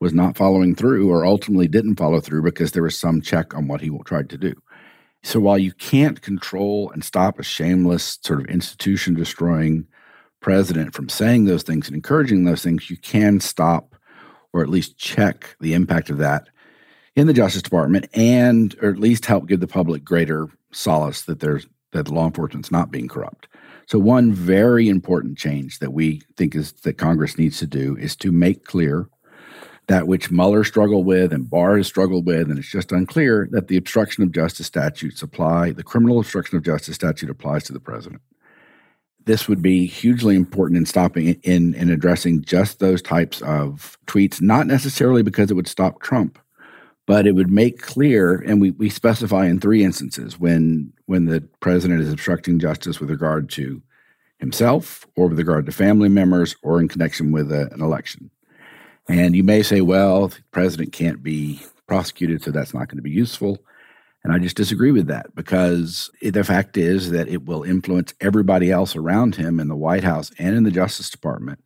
[0.00, 3.68] was not following through or ultimately didn't follow through because there was some check on
[3.68, 4.52] what he tried to do.
[5.22, 9.86] So while you can't control and stop a shameless sort of institution destroying
[10.42, 13.94] president from saying those things and encouraging those things, you can stop
[14.52, 16.48] or at least check the impact of that
[17.16, 21.40] in the Justice Department and or at least help give the public greater solace that
[21.40, 23.48] there's that law enforcement's not being corrupt.
[23.86, 28.16] So one very important change that we think is that Congress needs to do is
[28.16, 29.08] to make clear
[29.88, 33.68] that which Mueller struggled with and Barr has struggled with, and it's just unclear that
[33.68, 37.80] the obstruction of justice statutes apply, the criminal obstruction of justice statute applies to the
[37.80, 38.22] president
[39.24, 44.40] this would be hugely important in stopping in in addressing just those types of tweets
[44.40, 46.38] not necessarily because it would stop trump
[47.06, 51.40] but it would make clear and we, we specify in three instances when when the
[51.60, 53.82] president is obstructing justice with regard to
[54.38, 58.30] himself or with regard to family members or in connection with a, an election.
[59.08, 63.02] And you may say well the president can't be prosecuted so that's not going to
[63.02, 63.58] be useful
[64.24, 68.70] and I just disagree with that because the fact is that it will influence everybody
[68.70, 71.60] else around him in the White House and in the Justice Department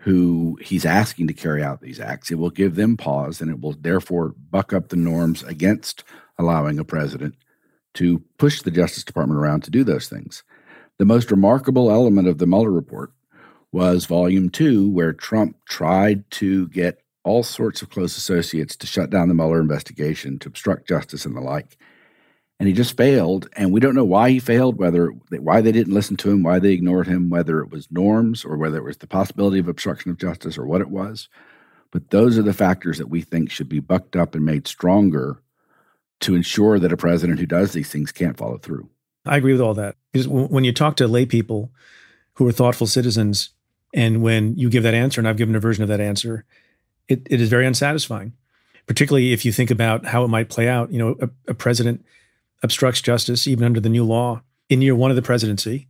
[0.00, 2.30] who he's asking to carry out these acts.
[2.30, 6.04] It will give them pause and it will therefore buck up the norms against
[6.38, 7.34] allowing a president
[7.94, 10.42] to push the Justice Department around to do those things.
[10.98, 13.12] The most remarkable element of the Mueller report
[13.72, 19.10] was volume two, where Trump tried to get all sorts of close associates to shut
[19.10, 21.76] down the Mueller investigation, to obstruct justice and the like.
[22.58, 23.48] And he just failed.
[23.54, 26.58] And we don't know why he failed, whether why they didn't listen to him, why
[26.58, 30.10] they ignored him, whether it was norms or whether it was the possibility of obstruction
[30.10, 31.28] of justice or what it was.
[31.90, 35.42] But those are the factors that we think should be bucked up and made stronger
[36.20, 38.90] to ensure that a president who does these things can't follow through.
[39.24, 39.96] I agree with all that.
[40.12, 41.70] Because when you talk to lay people
[42.34, 43.50] who are thoughtful citizens,
[43.94, 46.44] and when you give that answer, and I've given a version of that answer,
[47.10, 48.32] it, it is very unsatisfying,
[48.86, 50.92] particularly if you think about how it might play out.
[50.92, 52.06] You know, a, a president
[52.62, 55.88] obstructs justice, even under the new law, in year one of the presidency,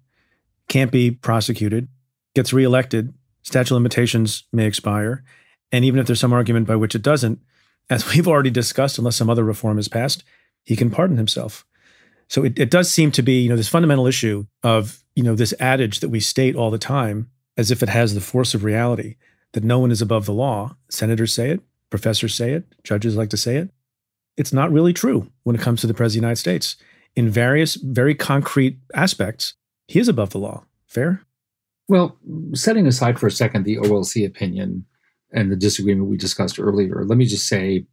[0.69, 1.89] can't be prosecuted,
[2.35, 3.13] gets reelected,
[3.43, 5.23] statute of limitations may expire.
[5.71, 7.41] And even if there's some argument by which it doesn't,
[7.91, 10.25] as we've already discussed, unless some other reform is passed,
[10.65, 11.67] he can pardon himself.
[12.29, 15.35] So it, it does seem to be, you know, this fundamental issue of, you know,
[15.35, 18.65] this adage that we state all the time as if it has the force of
[18.65, 19.17] reality
[19.53, 20.77] that no one is above the law.
[20.89, 23.71] Senators say it, professors say it, judges like to say it.
[24.37, 26.77] It's not really true when it comes to the President of the United States.
[27.17, 29.55] In various, very concrete aspects,
[29.89, 30.65] he is above the law.
[30.87, 31.23] Fair?
[31.89, 32.17] Well,
[32.55, 34.85] setting aside for a second the OLC opinion
[35.33, 37.87] and the disagreement we discussed earlier, let me just say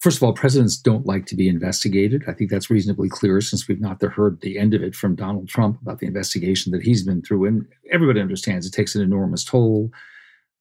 [0.00, 2.24] First of all, presidents don't like to be investigated.
[2.26, 5.46] I think that's reasonably clear since we've not heard the end of it from Donald
[5.46, 7.44] Trump about the investigation that he's been through.
[7.44, 9.92] And everybody understands it takes an enormous toll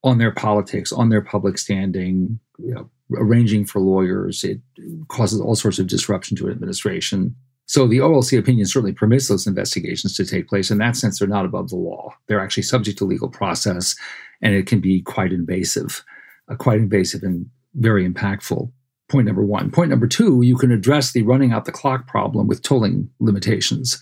[0.03, 4.43] on their politics, on their public standing, you know, arranging for lawyers.
[4.43, 4.59] It
[5.07, 7.35] causes all sorts of disruption to an administration.
[7.65, 10.71] So the OLC opinion certainly permits those investigations to take place.
[10.71, 12.13] In that sense, they're not above the law.
[12.27, 13.95] They're actually subject to legal process,
[14.41, 16.03] and it can be quite invasive,
[16.49, 18.71] uh, quite invasive and very impactful
[19.09, 19.71] point number one.
[19.71, 23.99] Point number two, you can address the running out the clock problem with tolling limitations.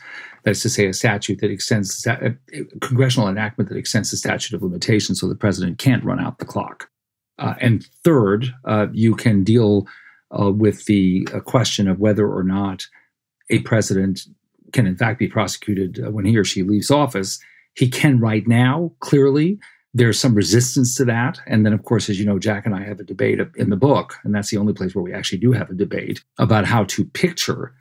[0.47, 2.37] That's to say, a statute that extends, a
[2.79, 6.45] congressional enactment that extends the statute of limitations so the president can't run out the
[6.45, 6.89] clock.
[7.37, 9.85] Uh, and third, uh, you can deal
[10.39, 12.87] uh, with the uh, question of whether or not
[13.49, 14.21] a president
[14.71, 17.39] can, in fact, be prosecuted uh, when he or she leaves office.
[17.73, 19.59] He can right now, clearly,
[19.93, 21.41] there's some resistance to that.
[21.45, 23.75] And then, of course, as you know, Jack and I have a debate in the
[23.75, 26.85] book, and that's the only place where we actually do have a debate about how
[26.85, 27.73] to picture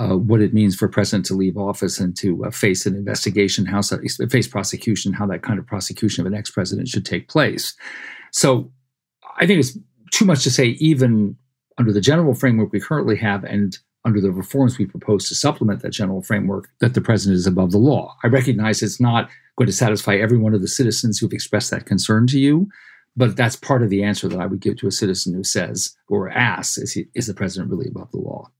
[0.00, 2.94] uh, what it means for a president to leave office and to uh, face an
[2.96, 7.76] investigation, how face prosecution, how that kind of prosecution of an ex-president should take place.
[8.32, 8.72] So,
[9.38, 9.78] I think it's
[10.10, 11.36] too much to say, even
[11.78, 15.82] under the general framework we currently have, and under the reforms we propose to supplement
[15.82, 18.16] that general framework, that the president is above the law.
[18.24, 21.86] I recognize it's not going to satisfy every one of the citizens who've expressed that
[21.86, 22.68] concern to you.
[23.16, 25.96] But that's part of the answer that I would give to a citizen who says
[26.08, 28.50] or asks, is, he, is the president really above the law?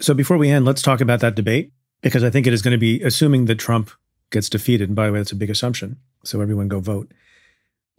[0.00, 1.72] So before we end, let's talk about that debate
[2.02, 3.90] because I think it is going to be assuming that Trump
[4.30, 4.88] gets defeated.
[4.88, 5.98] And by the way, that's a big assumption.
[6.24, 7.12] So everyone go vote.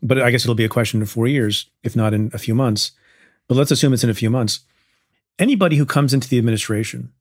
[0.04, 2.54] But I guess it'll be a question in four years, if not in a few
[2.54, 2.92] months.
[3.48, 4.60] But let's assume it's in a few months.
[5.40, 7.12] Anybody who comes into the administration,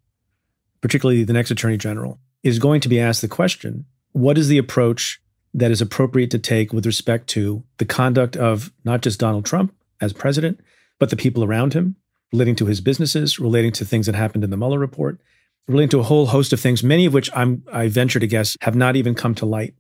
[0.81, 4.59] particularly the next attorney general, is going to be asked the question what is the
[4.59, 5.21] approach
[5.55, 9.75] that is appropriate to take with respect to the conduct of not just Donald Trump
[10.01, 10.61] as president,
[10.99, 11.97] but the people around him,
[12.33, 15.21] relating to his businesses, relating to things that happened in the Mueller report,
[15.69, 18.57] relating to a whole host of things, many of which I'm, I venture to guess
[18.63, 19.75] have not even come to light.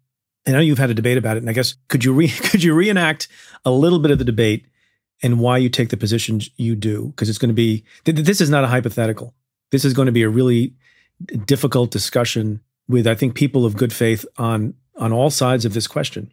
[0.44, 2.28] And I know you've had a debate about it, and I guess could you re,
[2.50, 3.28] could you reenact
[3.64, 4.66] a little bit of the debate
[5.22, 7.08] and why you take the positions you do?
[7.08, 9.34] Because it's going to be this is not a hypothetical.
[9.70, 10.74] This is going to be a really
[11.44, 15.86] difficult discussion with I think people of good faith on on all sides of this
[15.86, 16.32] question.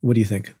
[0.00, 0.54] What do you think?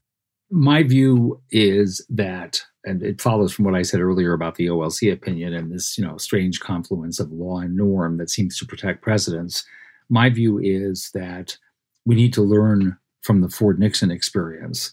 [0.50, 5.12] My view is that, and it follows from what I said earlier about the OLC
[5.12, 9.02] opinion and this, you know, strange confluence of law and norm that seems to protect
[9.02, 9.64] presidents.
[10.08, 11.56] My view is that
[12.04, 14.92] we need to learn from the Ford Nixon experience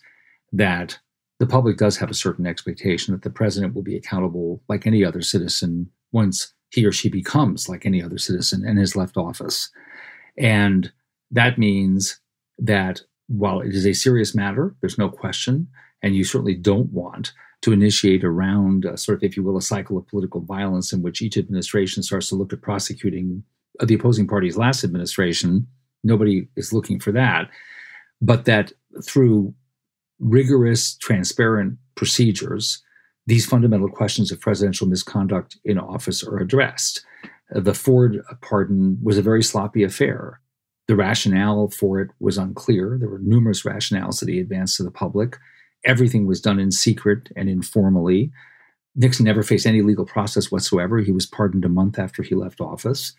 [0.52, 1.00] that
[1.40, 5.04] the public does have a certain expectation that the president will be accountable like any
[5.04, 9.70] other citizen once he or she becomes like any other citizen and has left office.
[10.38, 10.92] And
[11.32, 12.20] that means
[12.60, 15.68] that while it is a serious matter, there's no question,
[16.02, 19.62] and you certainly don't want to initiate around uh, sort of, if you will, a
[19.62, 23.44] cycle of political violence in which each administration starts to look at prosecuting
[23.84, 25.68] the opposing party's last administration.
[26.04, 27.50] Nobody is looking for that.
[28.22, 28.72] But that
[29.04, 29.54] through
[30.20, 32.82] rigorous, transparent procedures,
[33.28, 37.06] these fundamental questions of presidential misconduct in office are addressed.
[37.52, 40.40] The Ford pardon was a very sloppy affair.
[40.88, 42.98] The rationale for it was unclear.
[43.00, 45.38] There were numerous rationales that he advanced to the public.
[45.86, 48.32] Everything was done in secret and informally.
[48.96, 51.00] Nixon never faced any legal process whatsoever.
[51.00, 53.14] He was pardoned a month after he left office.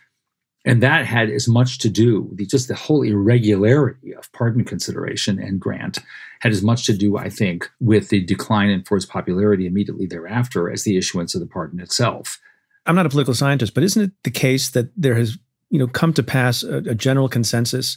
[0.64, 5.38] And that had as much to do, the, just the whole irregularity of pardon consideration
[5.38, 5.98] and grant
[6.40, 10.70] had as much to do, I think, with the decline in Ford's popularity immediately thereafter
[10.70, 12.38] as the issuance of the pardon itself.
[12.84, 15.38] I'm not a political scientist, but isn't it the case that there has,
[15.70, 17.96] you know, come to pass a, a general consensus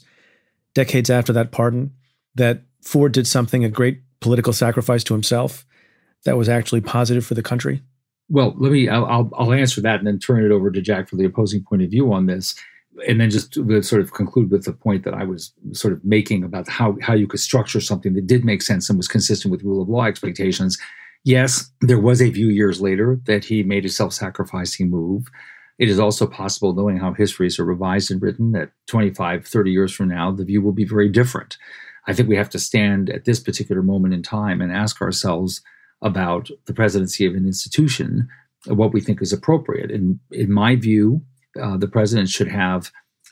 [0.73, 1.91] decades after that pardon
[2.35, 5.65] that Ford did something a great political sacrifice to himself
[6.25, 7.83] that was actually positive for the country?
[8.29, 8.89] Well, let me.
[8.89, 11.83] I'll, I'll answer that and then turn it over to Jack for the opposing point
[11.83, 12.55] of view on this,
[13.07, 16.03] and then just to sort of conclude with the point that I was sort of
[16.03, 19.51] making about how how you could structure something that did make sense and was consistent
[19.51, 20.79] with rule of law expectations.
[21.25, 25.27] Yes, there was a few years later that he made a self-sacrificing move.
[25.79, 29.93] It is also possible, knowing how histories are revised and written, that 25, 30 years
[29.93, 31.57] from now, the view will be very different.
[32.07, 35.61] I think we have to stand at this particular moment in time and ask ourselves
[36.01, 38.27] about the presidency of an institution,
[38.67, 39.89] what we think is appropriate.
[39.89, 41.21] And in my view,
[41.61, 42.91] uh, the president should have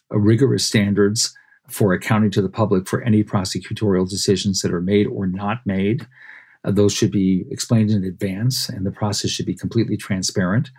[0.10, 1.36] rigorous standards
[1.70, 6.08] for accounting to the public for any prosecutorial decisions that are made or not made.
[6.64, 10.70] Uh, those should be explained in advance, and the process should be completely transparent.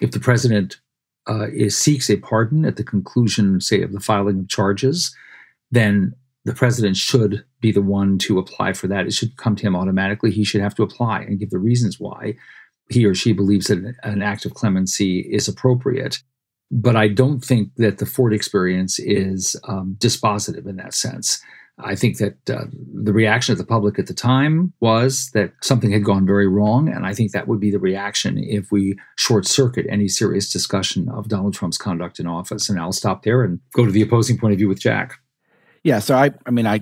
[0.00, 0.78] If the president
[1.28, 5.14] uh, is, seeks a pardon at the conclusion, say, of the filing of charges,
[5.70, 6.14] then
[6.46, 9.04] the president should be the one to apply for that.
[9.04, 10.30] It should come to him automatically.
[10.30, 12.36] He should have to apply and give the reasons why
[12.88, 16.22] he or she believes that an act of clemency is appropriate.
[16.70, 21.42] But I don't think that the Ford experience is um, dispositive in that sense.
[21.78, 25.90] I think that uh, the reaction of the public at the time was that something
[25.90, 26.88] had gone very wrong.
[26.88, 31.08] And I think that would be the reaction if we short circuit any serious discussion
[31.08, 32.68] of Donald Trump's conduct in office.
[32.68, 35.18] And I'll stop there and go to the opposing point of view with Jack.
[35.86, 36.80] Yeah, so I I mean I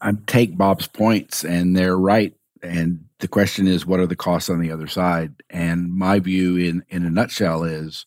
[0.00, 2.32] I take Bob's points and they're right
[2.62, 5.34] and the question is what are the costs on the other side?
[5.50, 8.06] And my view in in a nutshell is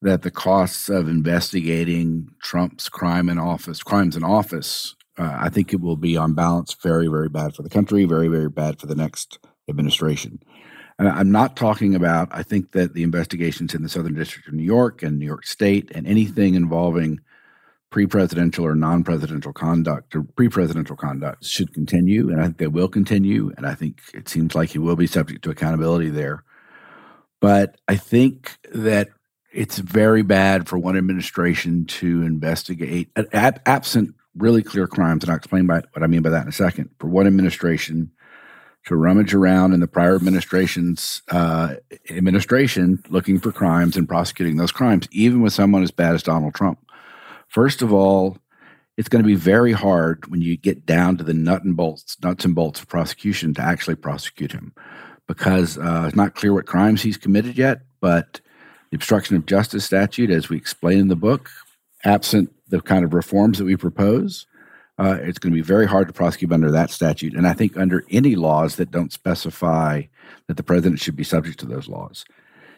[0.00, 5.74] that the costs of investigating Trump's crime in office, crimes in office, uh, I think
[5.74, 8.86] it will be on balance very, very bad for the country, very, very bad for
[8.86, 9.38] the next
[9.68, 10.40] administration.
[10.98, 14.54] And I'm not talking about, I think that the investigations in the Southern District of
[14.54, 17.20] New York and New York State and anything involving
[17.90, 23.52] pre-presidential or non-presidential conduct or pre-presidential conduct should continue, and I think they will continue,
[23.56, 26.44] and I think it seems like he will be subject to accountability there.
[27.40, 29.08] But I think that
[29.52, 35.36] it's very bad for one administration to investigate, ab- absent really clear crimes, and I'll
[35.36, 36.90] explain by, what I mean by that in a second.
[36.98, 38.10] For one administration
[38.86, 41.74] to rummage around in the prior administration's uh,
[42.08, 46.54] administration looking for crimes and prosecuting those crimes, even with someone as bad as Donald
[46.54, 46.78] Trump.
[47.48, 48.38] First of all,
[48.96, 52.16] it's going to be very hard when you get down to the nut and bolts,
[52.22, 54.72] nuts and bolts of prosecution to actually prosecute him,
[55.26, 57.82] because uh, it's not clear what crimes he's committed yet.
[58.00, 58.40] But
[58.90, 61.50] the obstruction of justice statute, as we explain in the book,
[62.04, 64.46] absent the kind of reforms that we propose,
[64.98, 67.34] uh, it's going to be very hard to prosecute under that statute.
[67.34, 70.02] And I think under any laws that don't specify
[70.46, 72.24] that the president should be subject to those laws.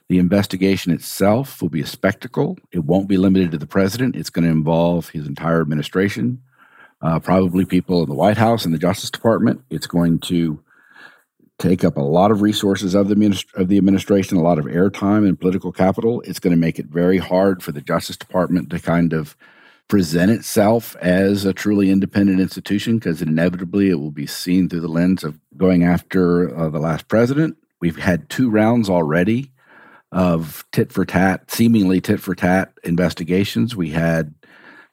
[0.09, 2.59] The investigation itself will be a spectacle.
[2.73, 4.17] It won't be limited to the president.
[4.17, 6.43] It's going to involve his entire administration,
[7.03, 9.63] uh, probably people in the White House and the Justice Department.
[9.69, 10.63] It's going to
[11.59, 15.29] take up a lot of resources of the of the administration, a lot of airtime
[15.29, 16.23] and political capital.
[16.23, 19.37] It's going to make it very hard for the Justice Department to kind of
[19.89, 24.89] present itself as a truly independent institution because inevitably it will be seen through the
[24.89, 27.59] lens of going after uh, the last president.
[27.81, 29.51] We've had two rounds already
[30.13, 33.77] of tit for tat, seemingly tit for tat investigations.
[33.77, 34.35] We had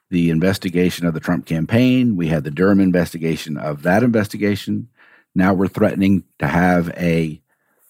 [0.10, 4.90] the investigation of the Trump campaign, we had the Durham investigation of that investigation.
[5.34, 7.42] Now we're threatening to have a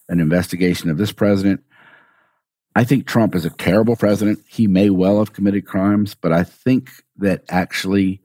[0.08, 1.64] an investigation of this president.
[2.76, 4.40] I think Trump is a terrible president.
[4.48, 8.22] He may well have committed crimes, but I think that actually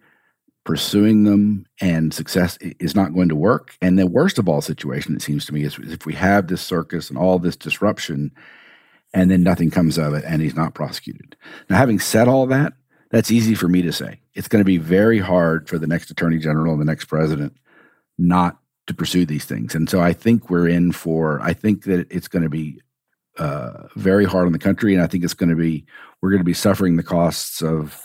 [0.64, 3.76] pursuing them and success is not going to work.
[3.80, 6.61] And the worst of all situation, it seems to me, is if we have this
[6.61, 8.32] circus and all this disruption
[9.13, 11.37] and then nothing comes of it and he's not prosecuted.
[11.69, 12.75] Now, having said all that,
[13.11, 14.21] that's easy for me to say.
[14.35, 17.57] It's going to be very hard for the next attorney general and the next president
[18.19, 19.75] not to pursue these things.
[19.75, 22.81] And so I think we're in for, I think that it's going to be
[23.39, 24.95] uh, very hard on the country.
[24.95, 25.87] And I think it's going to be,
[26.21, 28.01] we're going to be suffering the costs of,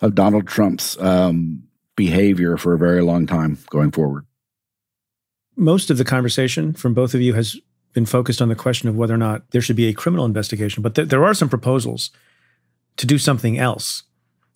[0.00, 1.64] of Donald Trump's um,
[1.96, 4.26] behavior for a very long time going forward.
[5.56, 7.60] Most of the conversation from both of you has
[7.92, 10.82] been focused on the question of whether or not there should be a criminal investigation,
[10.82, 12.10] but th- there are some proposals
[12.96, 14.04] to do something else.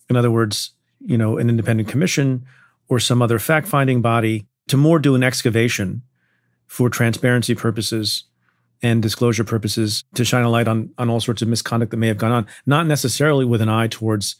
[0.09, 2.45] In other words, you know, an independent commission
[2.89, 6.01] or some other fact finding body to more do an excavation
[6.65, 8.25] for transparency purposes
[8.81, 12.07] and disclosure purposes to shine a light on, on all sorts of misconduct that may
[12.07, 14.35] have gone on, not necessarily with an eye towards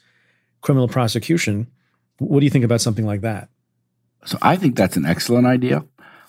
[0.62, 1.68] criminal prosecution.
[2.20, 3.50] What do you think about something like that?
[4.26, 5.86] So I think that's an excellent idea.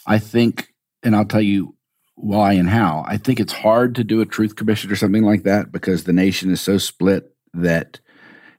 [0.07, 1.75] I think, and I'll tell you
[2.21, 3.05] why and how.
[3.07, 6.12] I think it's hard to do a truth commission or something like that because the
[6.12, 8.01] nation is so split that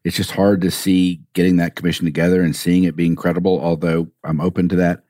[0.03, 4.07] it's just hard to see getting that commission together and seeing it being credible, although
[4.24, 5.03] I'm open to that.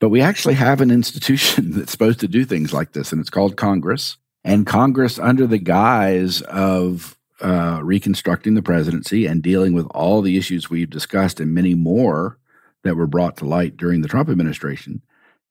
[0.00, 3.30] But we actually have an institution that's supposed to do things like this, and it's
[3.30, 4.16] called Congress.
[4.44, 10.36] And Congress, under the guise of uh, reconstructing the presidency and dealing with all the
[10.36, 12.38] issues we've discussed and many more
[12.84, 15.02] that were brought to light during the Trump administration,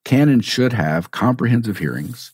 [0.07, 2.31] can and should have comprehensive hearings.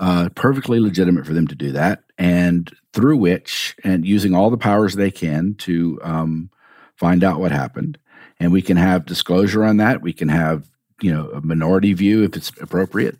[0.00, 4.58] Uh, perfectly legitimate for them to do that, and through which, and using all the
[4.58, 6.50] powers they can to um,
[6.96, 7.96] find out what happened,
[8.38, 10.02] and we can have disclosure on that.
[10.02, 10.68] We can have
[11.00, 13.16] you know a minority view if it's appropriate,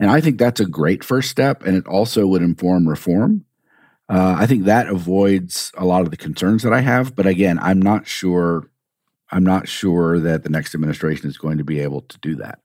[0.00, 3.44] and I think that's a great first step, and it also would inform reform.
[4.08, 7.14] Uh, I think that avoids a lot of the concerns that I have.
[7.14, 8.70] But again, I'm not sure.
[9.30, 12.60] I'm not sure that the next administration is going to be able to do that.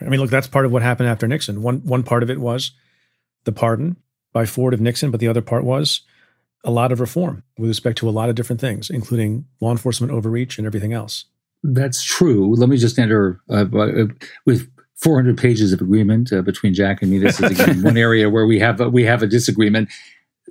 [0.00, 1.62] I mean, look, that's part of what happened after Nixon.
[1.62, 2.72] One one part of it was
[3.44, 3.96] the pardon
[4.32, 6.02] by Ford of Nixon, but the other part was
[6.64, 10.12] a lot of reform with respect to a lot of different things, including law enforcement
[10.12, 11.24] overreach and everything else.
[11.62, 12.54] That's true.
[12.54, 14.06] Let me just enter uh, uh
[14.46, 17.18] with 400 pages of agreement uh, between Jack and me.
[17.18, 19.88] This is again one area where we have a, we have a disagreement.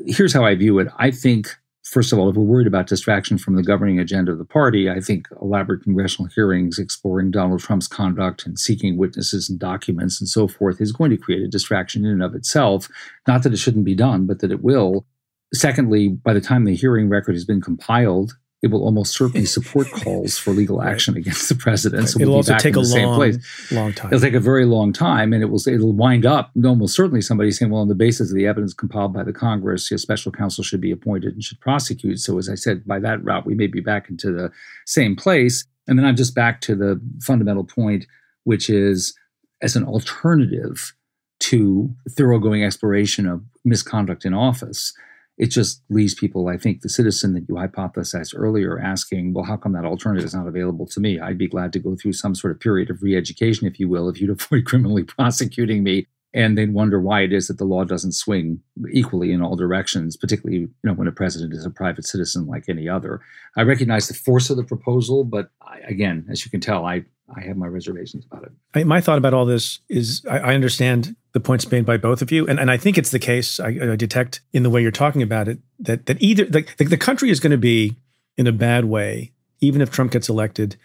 [0.06, 0.88] Here's how I view it.
[0.98, 1.50] I think
[1.88, 4.90] first of all, if we're worried about distraction from the governing agenda of the party,
[4.90, 10.28] I think elaborate congressional hearings exploring Donald Trump's conduct and seeking witnesses and documents and
[10.28, 12.90] so forth is going to create a distraction in and of itself.
[13.28, 15.06] Not that it shouldn't be done, but that it will.
[15.54, 19.88] Secondly, by the time the hearing record has been compiled, it will almost certainly support
[19.92, 21.22] calls for legal action right.
[21.22, 22.10] against the president.
[22.10, 23.40] So it'll we'll also take a long,
[23.72, 24.12] long time.
[24.12, 27.52] It'll take a very long time, and it will it'll wind up almost certainly somebody
[27.52, 30.64] saying, "Well, on the basis of the evidence compiled by the Congress, a special counsel
[30.64, 33.68] should be appointed and should prosecute." So, as I said, by that route, we may
[33.68, 34.52] be back into the
[34.86, 35.66] same place.
[35.88, 38.06] And then I'm just back to the fundamental point,
[38.44, 39.18] which is
[39.62, 40.94] as an alternative
[41.40, 44.94] to thoroughgoing exploration of misconduct in office
[45.38, 49.56] it just leaves people, I think, the citizen that you hypothesized earlier asking, well, how
[49.56, 51.20] come that alternative is not available to me?
[51.20, 53.88] I'd be glad to go through some sort of period of re education, if you
[53.88, 56.08] will, if you'd avoid criminally prosecuting me.
[56.34, 58.60] And they'd wonder why it is that the law doesn't swing
[58.92, 62.66] equally in all directions, particularly you know when a president is a private citizen like
[62.68, 63.22] any other.
[63.56, 67.06] I recognize the force of the proposal, but I, again, as you can tell, I
[67.36, 68.52] I have my reservations about it.
[68.74, 72.24] I, my thought about all this is I, I, understand the points made by both
[72.24, 73.60] of you, and, and I think it's the case.
[73.60, 76.98] I, I detect in the way you're talking about it that that either the, the
[76.98, 77.96] country is going to be
[78.38, 80.78] in a bad way, even if Trump gets elected,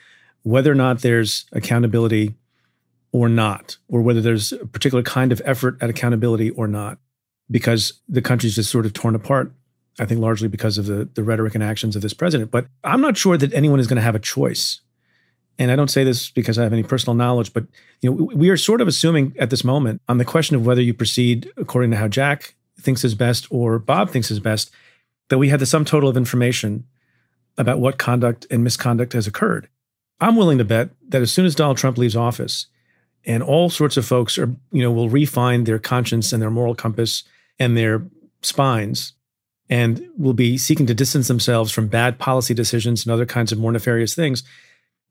[0.42, 2.34] whether or not there's accountability
[3.12, 6.98] or not, or whether there's a particular kind of effort at accountability or not,
[7.50, 9.52] because the country's just sort of torn apart.
[9.98, 12.50] I think largely because of the the rhetoric and actions of this president.
[12.50, 14.82] But I'm not sure that anyone is going to have a choice
[15.62, 17.64] and I don't say this because I have any personal knowledge, but
[18.00, 20.82] you know, we are sort of assuming at this moment on the question of whether
[20.82, 24.72] you proceed according to how Jack thinks is best or Bob thinks is best,
[25.28, 26.84] that we have the sum total of information
[27.56, 29.68] about what conduct and misconduct has occurred.
[30.20, 32.66] I'm willing to bet that as soon as Donald Trump leaves office,
[33.24, 36.74] and all sorts of folks are, you know, will refine their conscience and their moral
[36.74, 37.22] compass
[37.60, 38.02] and their
[38.42, 39.12] spines
[39.70, 43.58] and will be seeking to distance themselves from bad policy decisions and other kinds of
[43.60, 44.42] more nefarious things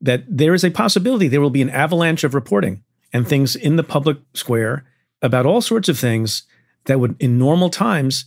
[0.02, 2.82] that there is a possibility there will be an avalanche of reporting
[3.12, 4.84] and things in the public square
[5.22, 6.42] about all sorts of things
[6.86, 8.24] that would, in normal times,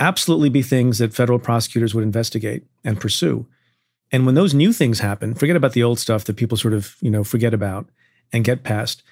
[0.00, 3.46] absolutely be things that federal prosecutors would investigate and pursue.
[4.10, 6.96] And when those new things happen, forget about the old stuff that people sort of,
[7.00, 7.88] you know, forget about
[8.32, 9.02] and get past.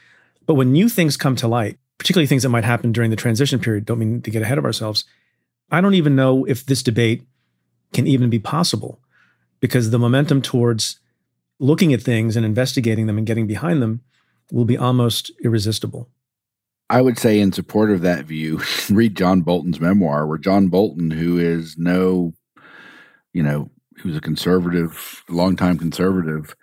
[0.46, 3.58] But when new things come to light, particularly things that might happen during the transition
[3.58, 5.04] period, don't mean to get ahead of ourselves.
[5.70, 7.26] I don't even know if this debate
[7.92, 9.00] can even be possible
[9.60, 10.98] because the momentum towards
[11.58, 14.02] looking at things and investigating them and getting behind them
[14.52, 16.08] will be almost irresistible.
[16.88, 21.10] I would say, in support of that view, read John Bolton's memoir, where John Bolton,
[21.10, 22.32] who is no,
[23.32, 26.54] you know, who's a conservative, longtime conservative,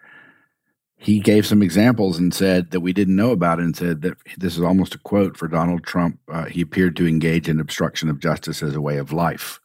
[0.95, 4.15] he gave some examples and said that we didn't know about it and said that
[4.37, 6.17] this is almost a quote for Donald Trump.
[6.31, 9.59] Uh, he appeared to engage in obstruction of justice as a way of life.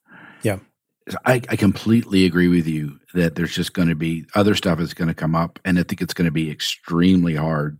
[1.25, 4.95] I, I completely agree with you that there's just going to be other stuff is
[4.95, 7.79] going to come up, and I think it's going to be extremely hard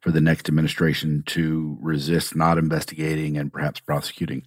[0.00, 4.44] for the next administration to resist not investigating and perhaps prosecuting.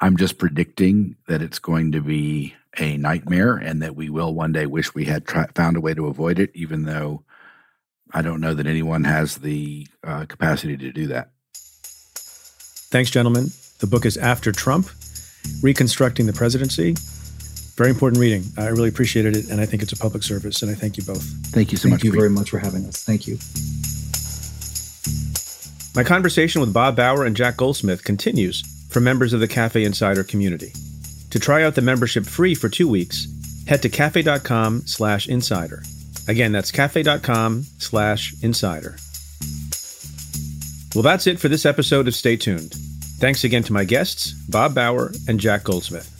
[0.00, 4.52] I'm just predicting that it's going to be a nightmare and that we will one
[4.52, 7.24] day wish we had found a way to avoid it, even though
[8.12, 11.30] I don't know that anyone has the uh, capacity to do that.
[12.90, 13.48] Thanks, gentlemen.
[13.78, 14.88] The book is After Trump
[15.62, 16.96] Reconstructing the Presidency
[17.80, 18.44] very important reading.
[18.58, 20.60] I really appreciated it, and I think it's a public service.
[20.60, 21.22] And I thank you both.
[21.46, 22.00] Thank you so thank much.
[22.02, 23.02] Thank you very much for having us.
[23.02, 23.38] Thank you.
[25.96, 28.60] My conversation with Bob Bauer and Jack Goldsmith continues
[28.90, 30.74] for members of the Cafe Insider community.
[31.30, 33.26] To try out the membership free for two weeks,
[33.66, 35.82] head to cafe.com slash insider.
[36.28, 38.96] Again, that's cafe.com slash insider.
[40.94, 42.74] Well, that's it for this episode of Stay Tuned.
[43.20, 46.19] Thanks again to my guests, Bob Bauer and Jack Goldsmith.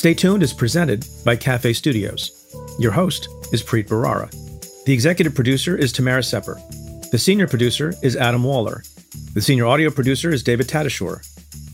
[0.00, 2.32] Stay Tuned is presented by Cafe Studios.
[2.78, 4.30] Your host is Preet Bharara.
[4.86, 6.58] The executive producer is Tamara Sepper.
[7.10, 8.82] The senior producer is Adam Waller.
[9.34, 11.20] The senior audio producer is David Tatasciore.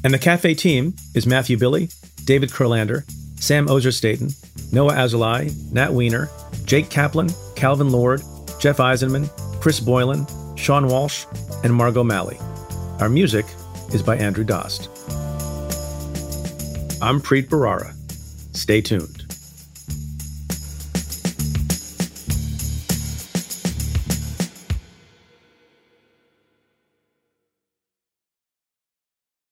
[0.02, 1.88] And the Cafe team is Matthew Billy,
[2.24, 3.08] David Kurlander,
[3.40, 4.30] Sam Ozer Staten,
[4.72, 6.28] Noah Azulai, Nat Weiner,
[6.64, 8.22] Jake Kaplan, Calvin Lord,
[8.58, 11.26] Jeff Eisenman, Chris Boylan, Sean Walsh,
[11.62, 12.38] and Margot Malley.
[12.98, 13.46] Our music
[13.94, 14.88] is by Andrew Dost.
[17.00, 17.95] I'm Preet Bharara.
[18.56, 19.15] Stay tuned.